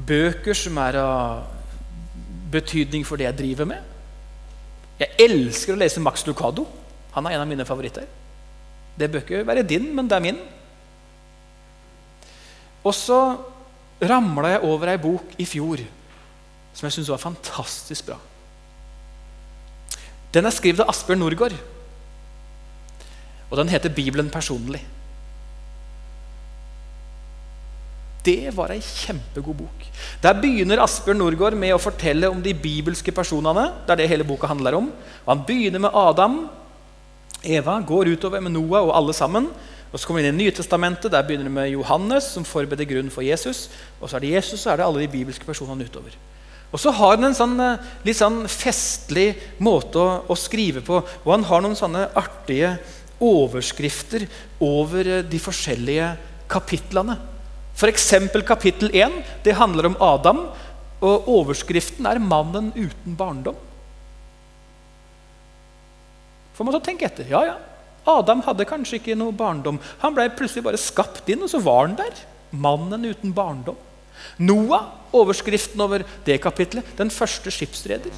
bøker 0.07 0.57
som 0.57 0.79
er 0.81 0.97
av 1.03 1.43
betydning 2.55 3.05
for 3.05 3.19
det 3.19 3.27
jeg 3.27 3.39
driver 3.43 3.69
med. 3.75 3.96
Jeg 4.97 5.13
elsker 5.27 5.75
å 5.75 5.79
lese 5.79 6.01
Max 6.01 6.25
Lucado. 6.25 6.65
Han 7.13 7.27
er 7.27 7.35
en 7.35 7.43
av 7.43 7.49
mine 7.49 7.65
favoritter. 7.67 8.07
Det 8.97 9.09
bør 9.11 9.23
ikke 9.23 9.45
være 9.45 9.65
din, 9.67 9.91
men 9.93 10.09
det 10.09 10.17
er 10.17 10.25
min. 10.25 10.39
Og 12.83 12.93
så 12.95 13.19
ramla 14.01 14.55
jeg 14.55 14.65
over 14.65 14.89
ei 14.91 14.99
bok 15.01 15.37
i 15.41 15.45
fjor 15.49 15.81
som 16.77 16.85
jeg 16.85 16.93
syntes 16.93 17.09
var 17.09 17.21
fantastisk 17.21 18.09
bra. 18.09 18.17
Den 20.33 20.45
er 20.45 20.53
skrevet 20.53 20.83
av 20.83 20.91
Asbjørn 20.91 21.23
Norgård. 21.23 21.55
Og 23.49 23.57
den 23.57 23.69
heter 23.69 23.89
'Bibelen 23.89 24.29
personlig'. 24.29 24.96
Det 28.27 28.51
var 28.51 28.73
ei 28.73 28.81
kjempegod 28.83 29.55
bok. 29.61 29.85
Der 30.23 30.35
begynner 30.35 30.81
Asbjørn 30.83 31.21
Norgård 31.21 31.55
med 31.55 31.71
å 31.71 31.79
fortelle 31.79 32.27
om 32.27 32.41
de 32.43 32.51
bibelske 32.51 33.13
personene. 33.15 33.69
Det 33.85 33.95
er 33.95 34.01
det 34.01 34.09
hele 34.11 34.27
boka 34.27 34.49
handler 34.51 34.75
om. 34.81 34.89
Han 35.29 35.45
begynner 35.47 35.85
med 35.85 35.95
Adam. 35.95 36.41
Eva 37.47 37.77
går 37.79 38.11
utover 38.17 38.43
med 38.43 38.51
Noah 38.57 38.89
og 38.89 38.95
alle 38.97 39.15
sammen. 39.15 39.47
Og 39.93 39.99
Så 39.99 40.07
kommer 40.07 40.21
vi 40.21 40.27
inn 40.27 40.35
i 40.35 40.43
Nytestamentet. 40.43 41.11
Der 41.11 41.23
begynner 41.23 41.47
det 41.47 41.55
med 41.55 41.71
Johannes, 41.71 42.27
som 42.33 42.43
forbereder 42.43 42.89
grunnen 42.89 43.13
for 43.13 43.23
Jesus. 43.23 43.69
Og 44.01 44.09
så 44.09 44.17
er 44.17 44.25
det 44.25 44.33
Jesus, 44.35 44.65
og 44.65 44.73
er 44.73 44.81
det 44.81 44.87
alle 44.89 45.05
de 45.05 45.13
bibelske 45.13 45.47
personene 45.47 45.87
utover. 45.87 46.17
Og 46.71 46.79
så 46.83 46.91
har 46.91 47.15
han 47.15 47.29
en 47.29 47.37
sånn, 47.37 47.55
eh, 47.63 47.79
litt 48.03 48.19
sånn 48.19 48.43
festlig 48.51 49.37
måte 49.63 50.01
å, 50.03 50.09
å, 50.27 50.35
skrive 50.35 50.83
på. 50.83 50.99
Og 51.23 51.31
han 51.31 51.47
har 51.47 51.63
noen 51.63 51.79
sånne 51.79 52.09
artige 52.11 52.75
overskrifter 53.23 54.27
over 54.59 55.07
eh, 55.07 55.23
de 55.23 55.39
forskjellige 55.39 56.11
kapitlene. 56.51 57.15
F.eks. 57.77 58.13
kapittel 58.47 58.89
1. 58.93 59.11
Det 59.43 59.53
handler 59.53 59.85
om 59.85 59.95
Adam. 60.01 60.47
Og 60.99 61.27
overskriften 61.29 62.05
er 62.09 62.17
'Mannen 62.19 62.71
uten 62.73 63.15
barndom'. 63.17 63.59
Får 66.53 66.65
man 66.65 66.73
så 66.73 66.79
tenke 66.81 67.05
etter. 67.05 67.29
Ja, 67.29 67.43
ja. 67.45 67.57
Adam 68.07 68.41
hadde 68.41 68.65
kanskje 68.65 68.97
ikke 68.97 69.15
noe 69.15 69.31
barndom. 69.31 69.77
Han 70.01 70.15
ble 70.15 70.29
plutselig 70.29 70.63
bare 70.63 70.79
skapt 70.81 71.29
inn, 71.29 71.43
og 71.43 71.49
så 71.49 71.61
var 71.61 71.85
han 71.85 71.95
der. 71.95 72.17
Mannen 72.51 73.05
uten 73.05 73.33
barndom. 73.33 73.77
Noah, 74.39 74.87
overskriften 75.13 75.81
over 75.81 76.03
det 76.25 76.41
kapitlet, 76.41 76.97
den 76.97 77.11
første 77.13 77.51
skipsreder. 77.51 78.11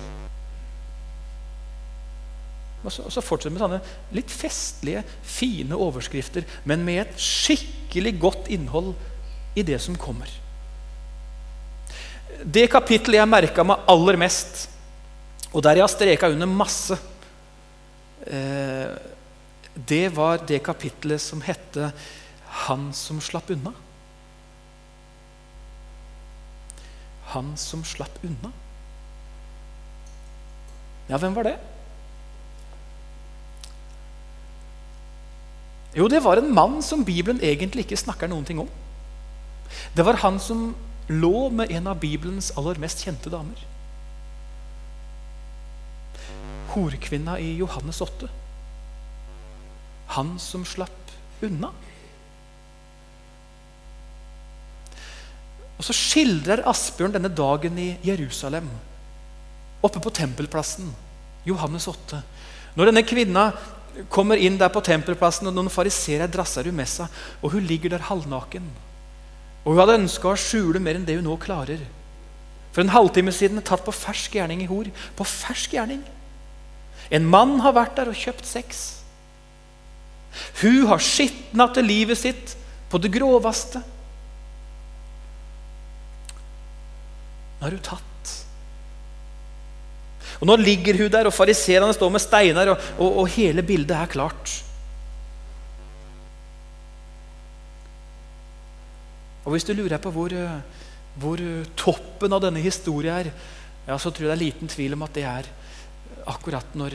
Og 2.86 2.92
så, 2.92 3.04
og 3.04 3.12
så 3.12 3.22
fortsetter 3.22 3.52
med 3.52 3.60
sånne 3.60 3.82
litt 4.16 4.32
festlige, 4.32 5.04
fine 5.22 5.76
overskrifter, 5.76 6.48
men 6.64 6.86
med 6.88 7.02
et 7.02 7.20
skikkelig 7.20 8.20
godt 8.22 8.48
innhold 8.48 8.94
i 9.56 9.64
det 9.66 9.80
som 9.82 9.98
kommer. 9.98 10.30
Det 12.44 12.70
kapittelet 12.72 13.20
jeg 13.20 13.30
merka 13.30 13.66
meg 13.66 13.88
aller 13.90 14.20
mest, 14.22 14.68
og 15.50 15.64
der 15.66 15.80
jeg 15.80 15.86
har 15.86 15.92
streka 15.92 16.30
under 16.32 16.50
masse, 16.50 16.98
eh, 18.28 18.94
det 19.74 20.06
var 20.16 20.46
det 20.48 20.64
kapittelet 20.64 21.22
som 21.22 21.42
hette 21.42 21.92
'Han 22.50 22.94
som 22.94 23.22
slapp 23.22 23.50
unna'. 23.50 23.74
Han 27.24 27.58
som 27.58 27.84
slapp 27.84 28.20
unna. 28.24 28.52
Ja, 31.10 31.18
hvem 31.18 31.36
var 31.36 31.44
det? 31.44 31.58
Jo, 35.96 36.08
det 36.08 36.24
var 36.24 36.38
en 36.38 36.54
mann 36.54 36.82
som 36.86 37.06
Bibelen 37.06 37.42
egentlig 37.42 37.86
ikke 37.86 37.98
snakker 37.98 38.30
noen 38.30 38.46
ting 38.46 38.60
om. 38.60 38.70
Det 39.96 40.06
var 40.06 40.22
han 40.24 40.40
som 40.40 40.72
lå 41.10 41.50
med 41.50 41.72
en 41.72 41.90
av 41.90 42.00
Bibelens 42.00 42.52
aller 42.58 42.80
mest 42.82 43.02
kjente 43.06 43.32
damer. 43.34 43.66
Horkvinna 46.70 47.40
i 47.42 47.56
Johannes 47.58 48.02
8. 48.02 48.30
Han 50.16 50.36
som 50.42 50.66
slapp 50.66 51.14
unna. 51.46 51.72
Og 55.80 55.86
Så 55.88 55.96
skildrer 55.96 56.66
Asbjørn 56.68 57.14
denne 57.16 57.32
dagen 57.32 57.78
i 57.80 57.94
Jerusalem, 58.04 58.68
oppe 59.82 60.02
på 60.04 60.12
tempelplassen. 60.12 60.92
Johannes 61.48 61.88
8. 61.88 62.20
Når 62.76 62.90
denne 62.90 63.06
kvinna 63.08 63.46
kommer 64.12 64.38
inn 64.38 64.60
der 64.60 64.70
på 64.74 64.84
tempelplassen, 64.84 65.48
og 65.48 65.56
noen 65.56 65.72
fariseere 65.72 66.28
drasser 66.32 66.68
hun 66.68 66.78
med 66.78 66.90
seg, 66.92 67.08
og 67.42 67.56
hun 67.56 67.66
ligger 67.66 67.96
der 67.96 68.06
halvnaken. 68.10 68.68
Og 69.66 69.74
Hun 69.74 69.82
hadde 69.82 69.98
ønska 70.02 70.32
å 70.32 70.40
skjule 70.40 70.82
mer 70.82 70.98
enn 70.98 71.08
det 71.08 71.18
hun 71.20 71.28
nå 71.28 71.36
klarer. 71.42 71.82
For 72.72 72.84
en 72.84 72.94
halvtime 72.94 73.34
siden 73.36 73.60
er 73.60 73.66
tatt 73.68 73.84
på 73.86 73.94
fersk 73.96 74.38
gjerning 74.38 74.64
i 74.64 74.70
hor. 74.70 74.88
På 75.18 75.28
fersk 75.28 75.74
gjerning. 75.76 76.02
En 77.12 77.26
mann 77.26 77.58
har 77.64 77.76
vært 77.76 77.98
der 77.98 78.12
og 78.12 78.18
kjøpt 78.18 78.48
sex. 78.48 78.84
Hun 80.62 80.86
har 80.90 81.02
skitna 81.02 81.68
til 81.74 81.90
livet 81.90 82.20
sitt 82.22 82.54
på 82.90 83.02
det 83.02 83.12
groveste. 83.14 83.82
Nå 87.60 87.68
er 87.68 87.76
hun 87.76 87.84
tatt. 87.84 88.06
Og 90.40 90.48
Nå 90.48 90.56
ligger 90.62 91.02
hun 91.02 91.12
der, 91.12 91.28
og 91.28 91.36
fariseerne 91.36 91.92
står 91.96 92.12
med 92.14 92.24
steiner, 92.24 92.72
og, 92.72 92.90
og, 92.98 93.24
og 93.24 93.32
hele 93.34 93.66
bildet 93.66 93.98
er 93.98 94.12
klart. 94.12 94.54
Og 99.50 99.56
Hvis 99.56 99.66
du 99.66 99.74
lurer 99.74 99.98
på 99.98 100.12
hvor, 100.14 100.34
hvor 101.18 101.42
toppen 101.74 102.36
av 102.38 102.44
denne 102.44 102.62
historien 102.62 103.16
er, 103.18 103.32
ja, 103.88 103.96
så 103.98 104.12
tror 104.14 104.28
jeg 104.28 104.30
det 104.30 104.36
er 104.36 104.44
liten 104.44 104.70
tvil 104.70 104.94
om 104.94 105.06
at 105.08 105.16
det 105.18 105.24
er 105.26 105.48
akkurat 106.30 106.76
når 106.78 106.94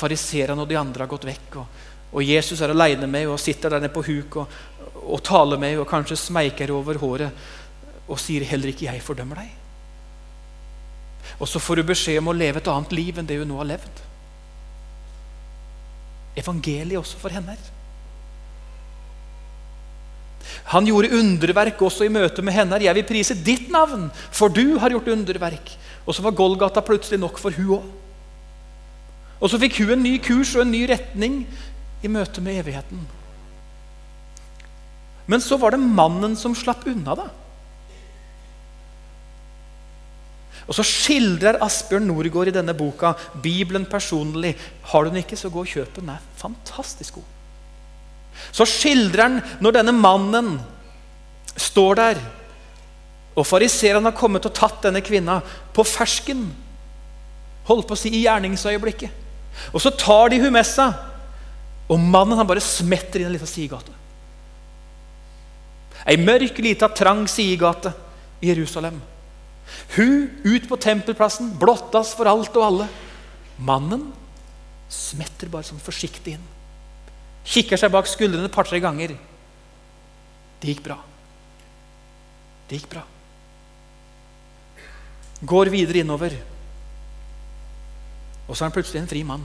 fariseerne 0.00 0.64
og 0.64 0.70
de 0.70 0.78
andre 0.80 1.04
har 1.04 1.10
gått 1.10 1.26
vekk. 1.28 1.58
Og, 1.60 1.82
og 2.16 2.24
Jesus 2.24 2.62
er 2.64 2.72
aleine 2.72 3.10
med 3.12 3.28
og 3.28 3.40
sitter 3.44 3.74
der 3.74 3.84
nede 3.84 3.92
på 3.92 4.06
huk 4.06 4.38
og, 4.40 4.54
og 5.02 5.20
taler 5.26 5.60
med 5.60 5.76
og 5.82 5.90
kanskje 5.90 6.16
smeiker 6.16 6.72
over 6.72 6.96
håret 7.02 7.44
og 8.08 8.16
sier 8.20 8.48
heller 8.48 8.72
ikke 8.72 8.88
'jeg 8.88 9.04
fordømmer 9.04 9.36
deg'. 9.36 9.58
Og 11.44 11.48
så 11.48 11.60
får 11.60 11.76
du 11.76 11.82
beskjed 11.92 12.18
om 12.18 12.32
å 12.32 12.38
leve 12.40 12.58
et 12.58 12.72
annet 12.72 12.92
liv 12.92 13.18
enn 13.18 13.28
det 13.28 13.38
hun 13.38 13.48
nå 13.48 13.60
har 13.60 13.68
levd. 13.76 14.08
evangeliet 16.36 16.96
også 16.96 17.18
for 17.20 17.28
henne. 17.28 17.56
Han 20.72 20.86
gjorde 20.86 21.12
underverk 21.18 21.80
også 21.82 22.06
i 22.06 22.12
møte 22.12 22.42
med 22.42 22.52
henne. 22.52 22.80
'Jeg 22.82 22.94
vil 22.94 23.08
prise 23.08 23.34
ditt 23.34 23.70
navn, 23.70 24.10
for 24.30 24.48
du 24.48 24.78
har 24.78 24.90
gjort 24.90 25.08
underverk.' 25.08 25.76
Og 26.06 26.14
så 26.14 26.22
var 26.22 26.34
Golgata 26.34 26.80
plutselig 26.80 27.20
nok 27.20 27.38
for 27.38 27.50
hun 27.50 27.78
òg. 27.78 27.84
Og 29.40 29.50
så 29.50 29.58
fikk 29.58 29.78
hun 29.82 29.90
en 29.90 30.02
ny 30.02 30.18
kurs 30.22 30.54
og 30.56 30.62
en 30.62 30.70
ny 30.70 30.86
retning 30.86 31.46
i 32.02 32.08
møte 32.08 32.40
med 32.40 32.58
evigheten. 32.62 33.00
Men 35.26 35.40
så 35.40 35.58
var 35.58 35.74
det 35.74 35.82
mannen 35.82 36.34
som 36.36 36.54
slapp 36.54 36.86
unna, 36.86 37.14
da. 37.14 37.28
Og 40.66 40.74
Så 40.78 40.84
skildrer 40.86 41.58
Asbjørn 41.62 42.06
Norgård 42.06 42.48
i 42.48 42.54
denne 42.54 42.74
boka 42.74 43.14
Bibelen 43.42 43.84
personlig. 43.86 44.54
Har 44.92 45.04
du 45.04 45.10
den 45.10 45.22
ikke, 45.22 45.36
så 45.36 45.50
gå 45.50 45.64
og 45.64 45.66
kjøp 45.66 45.96
den. 45.96 46.06
Den 46.06 46.14
er 46.14 46.28
fantastisk 46.38 47.18
god. 47.18 47.41
Så 48.52 48.66
skildrer 48.68 49.24
han 49.26 49.40
når 49.64 49.78
denne 49.78 49.94
mannen 49.96 50.56
står 51.56 51.98
der, 52.00 52.20
og 53.32 53.48
fariseeren 53.48 54.04
har 54.04 54.16
kommet 54.16 54.44
og 54.48 54.54
tatt 54.56 54.82
denne 54.84 55.00
kvinna 55.04 55.38
på 55.72 55.84
fersken. 55.88 56.44
Holdt 57.68 57.88
på 57.88 57.96
å 57.96 58.00
si 58.00 58.12
i 58.12 58.24
gjerningsøyeblikket. 58.26 59.20
Og 59.72 59.80
så 59.84 59.92
tar 59.96 60.32
de 60.32 60.40
hun 60.42 60.52
med 60.52 60.66
seg, 60.68 60.92
og 61.88 62.00
mannen 62.00 62.38
han 62.40 62.48
bare 62.48 62.62
smetter 62.64 63.20
inn 63.20 63.30
en 63.30 63.36
liten 63.36 63.48
sidegate. 63.48 63.92
Ei 66.08 66.18
mørk, 66.18 66.58
lita, 66.64 66.88
trang 66.90 67.24
sidegate 67.30 67.92
i 68.42 68.50
Jerusalem. 68.50 68.98
Hun 69.96 70.26
ut 70.44 70.66
på 70.68 70.78
tempelplassen, 70.80 71.52
blottas 71.60 72.12
for 72.16 72.28
alt 72.28 72.56
og 72.58 72.66
alle. 72.66 72.88
Mannen 73.62 74.08
smetter 74.92 75.50
bare 75.52 75.68
sånn 75.68 75.82
forsiktig 75.82 76.36
inn. 76.36 76.48
Kikker 77.44 77.80
seg 77.80 77.90
bak 77.92 78.06
skuldrene 78.06 78.46
et 78.46 78.54
par-tre 78.54 78.78
ganger. 78.82 79.16
Det 80.62 80.70
gikk 80.70 80.84
bra. 80.84 80.98
Det 82.68 82.78
gikk 82.78 82.92
bra. 82.92 83.02
Går 85.42 85.72
videre 85.74 86.04
innover. 86.04 86.36
Og 88.46 88.54
så 88.54 88.62
er 88.62 88.68
han 88.68 88.74
plutselig 88.76 89.02
en 89.02 89.10
fri 89.10 89.24
mann. 89.26 89.44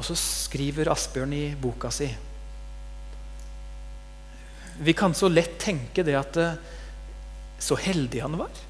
Og 0.00 0.06
så 0.06 0.16
skriver 0.16 0.88
Asbjørn 0.88 1.32
i 1.36 1.42
boka 1.60 1.90
si 1.92 2.06
Vi 4.80 4.94
kan 4.96 5.12
så 5.12 5.28
lett 5.28 5.58
tenke 5.60 6.04
det 6.06 6.14
at 6.16 6.38
eh, 6.40 6.54
Så 7.60 7.76
heldig 7.76 8.22
han 8.24 8.38
var. 8.40 8.62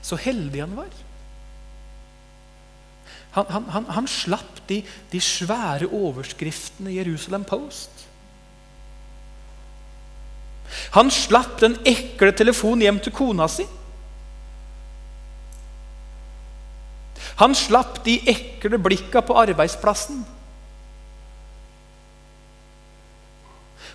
Så 0.00 0.16
heldig 0.16 0.62
han 0.62 0.72
var. 0.78 0.94
Han, 3.38 3.46
han, 3.54 3.66
han, 3.70 3.84
han 3.94 4.06
slapp 4.10 4.64
de, 4.66 4.80
de, 5.12 5.20
svære 5.22 5.86
overskriftene 5.94 6.90
i 6.90 6.96
Jerusalem 6.98 7.44
Post. 7.46 8.06
Han 10.96 11.10
slapp 11.14 11.60
den 11.62 11.76
ekle 11.86 12.32
telefonen 12.34 12.82
hjem 12.82 12.98
til 13.04 13.14
kona 13.14 13.46
si. 13.52 13.66
Han 17.38 17.54
slapp 17.54 18.02
de 18.02 18.16
ekle 18.26 18.80
blikka 18.82 19.22
på 19.22 19.36
arbeidsplassen. 19.38 20.24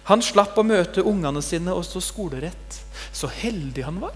Han 0.08 0.24
slapp 0.24 0.56
å 0.60 0.64
møte 0.68 1.04
ungene 1.04 1.44
sine 1.44 1.76
og 1.76 1.84
stå 1.88 2.00
skolerett. 2.04 2.80
Så 3.12 3.28
heldig 3.28 3.84
han 3.84 4.00
var. 4.00 4.16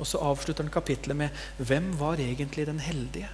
Og 0.00 0.08
så 0.08 0.20
avslutter 0.24 0.64
han 0.64 0.72
kapitlet 0.72 1.16
med 1.16 1.30
'Hvem 1.58 1.98
var 1.98 2.16
egentlig 2.16 2.66
den 2.66 2.80
heldige?' 2.80 3.28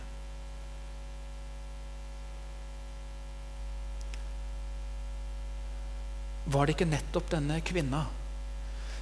Var 6.47 6.67
det 6.67 6.77
ikke 6.77 6.91
nettopp 6.91 7.31
denne 7.31 7.61
kvinna 7.61 8.07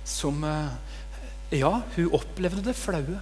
som 0.04 0.44
eh, 0.44 0.72
Ja, 1.52 1.82
hun 1.96 2.12
opplevde 2.12 2.64
det 2.64 2.74
flaue. 2.74 3.20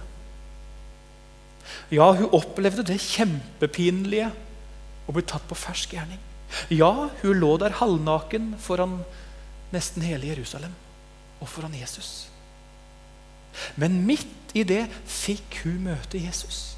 Ja, 1.91 2.11
hun 2.11 2.31
opplevde 2.31 2.83
det 2.87 3.01
kjempepinlige 3.03 4.31
å 5.07 5.11
bli 5.11 5.23
tatt 5.27 5.45
på 5.47 5.55
fersk 5.59 5.93
gjerning. 5.93 6.19
Ja, 6.71 7.09
hun 7.21 7.39
lå 7.39 7.57
der 7.61 7.75
halvnaken 7.77 8.55
foran 8.63 9.03
nesten 9.73 10.01
hele 10.01 10.31
Jerusalem 10.31 10.73
og 11.41 11.49
foran 11.51 11.75
Jesus. 11.75 12.32
Men 13.75 14.01
midt 14.07 14.53
i 14.53 14.63
det 14.67 14.85
fikk 15.09 15.61
hun 15.63 15.83
møte 15.89 16.21
Jesus. 16.21 16.73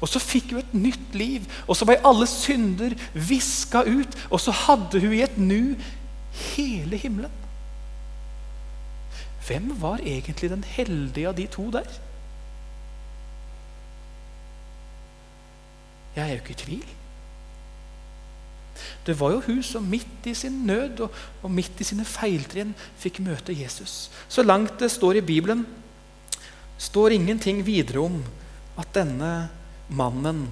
Og 0.00 0.08
så 0.08 0.20
fikk 0.22 0.52
hun 0.52 0.62
et 0.62 0.74
nytt 0.74 1.16
liv, 1.18 1.46
og 1.66 1.76
så 1.76 1.86
ble 1.88 1.98
alle 2.06 2.26
synder 2.30 2.94
viska 3.14 3.82
ut. 3.86 4.16
Og 4.30 4.40
så 4.42 4.54
hadde 4.66 5.02
hun 5.02 5.16
i 5.16 5.24
et 5.26 5.38
nu 5.38 5.74
hele 6.54 7.00
himmelen. 7.00 7.34
Hvem 9.46 9.72
var 9.80 10.02
egentlig 10.06 10.50
den 10.52 10.64
heldige 10.64 11.28
av 11.28 11.36
de 11.36 11.46
to 11.50 11.66
der? 11.74 11.88
Jeg 16.16 16.24
er 16.24 16.32
jo 16.34 16.42
ikke 16.42 16.54
i 16.54 16.62
tvil. 16.64 16.88
Det 19.06 19.16
var 19.20 19.32
jo 19.34 19.42
hun 19.46 19.62
som 19.62 19.82
midt 19.90 20.26
i 20.26 20.34
sin 20.34 20.62
nød 20.66 21.00
og, 21.00 21.14
og 21.42 21.50
midt 21.50 21.80
i 21.80 21.86
sine 21.86 22.04
feiltrinn 22.04 22.74
fikk 23.00 23.20
møte 23.24 23.54
Jesus. 23.56 24.10
Så 24.28 24.42
langt 24.42 24.78
det 24.80 24.90
står 24.92 25.18
i 25.18 25.24
Bibelen, 25.24 25.66
står 26.80 27.16
ingenting 27.16 27.60
videre 27.66 28.02
om 28.08 28.20
at 28.80 28.90
denne 28.96 29.50
mannen 29.92 30.46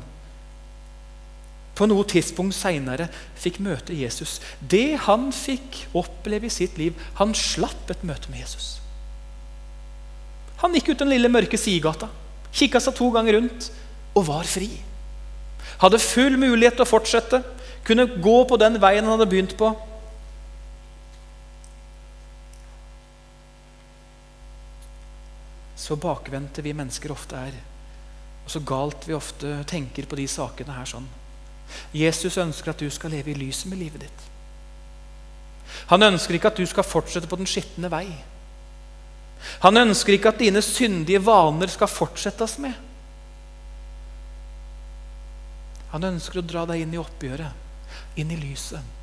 på 1.78 1.86
noe 1.86 2.02
tidspunkt 2.10 2.56
seinere 2.58 3.06
fikk 3.38 3.60
møte 3.62 3.94
Jesus. 3.94 4.38
Det 4.58 4.98
han 5.06 5.28
fikk 5.34 5.84
oppleve 5.96 6.48
i 6.48 6.52
sitt 6.52 6.74
liv 6.80 6.96
Han 7.20 7.30
slapp 7.38 7.92
et 7.92 8.02
møte 8.02 8.32
med 8.32 8.42
Jesus. 8.42 8.80
Han 10.58 10.74
gikk 10.74 10.90
ut 10.90 11.04
den 11.04 11.12
lille 11.12 11.30
mørke 11.30 11.58
sidegata, 11.60 12.08
kikka 12.50 12.82
seg 12.82 12.96
to 12.98 13.12
ganger 13.14 13.38
rundt 13.38 13.68
og 14.18 14.26
var 14.26 14.48
fri. 14.50 14.72
Hadde 15.78 16.02
full 16.02 16.34
mulighet 16.40 16.80
til 16.80 16.82
å 16.82 16.90
fortsette, 16.90 17.44
kunne 17.86 18.08
gå 18.18 18.38
på 18.50 18.58
den 18.58 18.80
veien 18.82 19.06
han 19.06 19.14
hadde 19.14 19.30
begynt 19.30 19.54
på. 19.60 19.70
Så 25.88 25.96
bakvendte 25.96 26.60
vi 26.60 26.74
mennesker 26.76 27.14
ofte 27.14 27.38
er, 27.48 27.54
og 28.44 28.50
så 28.52 28.60
galt 28.60 29.06
vi 29.08 29.14
ofte 29.16 29.54
tenker 29.68 30.04
på 30.04 30.18
de 30.18 30.26
sakene 30.28 30.74
her 30.76 30.88
sånn. 30.88 31.06
Jesus 31.96 32.36
ønsker 32.36 32.74
at 32.74 32.82
du 32.84 32.90
skal 32.92 33.14
leve 33.16 33.32
i 33.32 33.36
lyset 33.38 33.70
med 33.70 33.80
livet 33.80 34.04
ditt. 34.04 34.26
Han 35.88 36.04
ønsker 36.04 36.36
ikke 36.36 36.52
at 36.52 36.60
du 36.60 36.68
skal 36.68 36.84
fortsette 36.84 37.30
på 37.30 37.40
den 37.40 37.48
skitne 37.48 37.88
vei. 37.92 38.04
Han 39.64 39.80
ønsker 39.80 40.12
ikke 40.12 40.34
at 40.34 40.44
dine 40.44 40.60
syndige 40.64 41.22
vaner 41.24 41.72
skal 41.72 41.88
fortsettes 41.88 42.58
med. 42.60 42.76
Han 45.96 46.04
ønsker 46.04 46.42
å 46.42 46.44
dra 46.44 46.68
deg 46.68 46.84
inn 46.84 46.92
i 46.92 47.00
oppgjøret, 47.00 47.96
inn 48.20 48.36
i 48.36 48.40
lyset. 48.44 48.96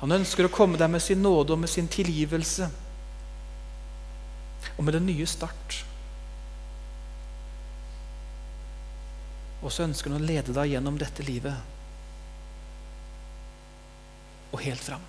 Han 0.00 0.16
ønsker 0.16 0.48
å 0.48 0.54
komme 0.54 0.80
deg 0.80 0.96
med 0.96 1.04
sin 1.04 1.20
nåde 1.20 1.52
og 1.52 1.60
med 1.60 1.68
sin 1.68 1.92
tilgivelse 1.92 2.72
og 4.78 4.86
med 4.86 4.94
den 4.94 5.06
nye 5.10 5.26
start. 5.26 5.82
Og 9.58 9.74
så 9.74 9.84
ønsker 9.88 10.14
han 10.14 10.22
å 10.22 10.28
lede 10.30 10.54
deg 10.54 10.72
gjennom 10.72 10.98
dette 11.00 11.26
livet 11.26 11.74
og 14.54 14.62
helt 14.62 14.80
fram. 14.80 15.02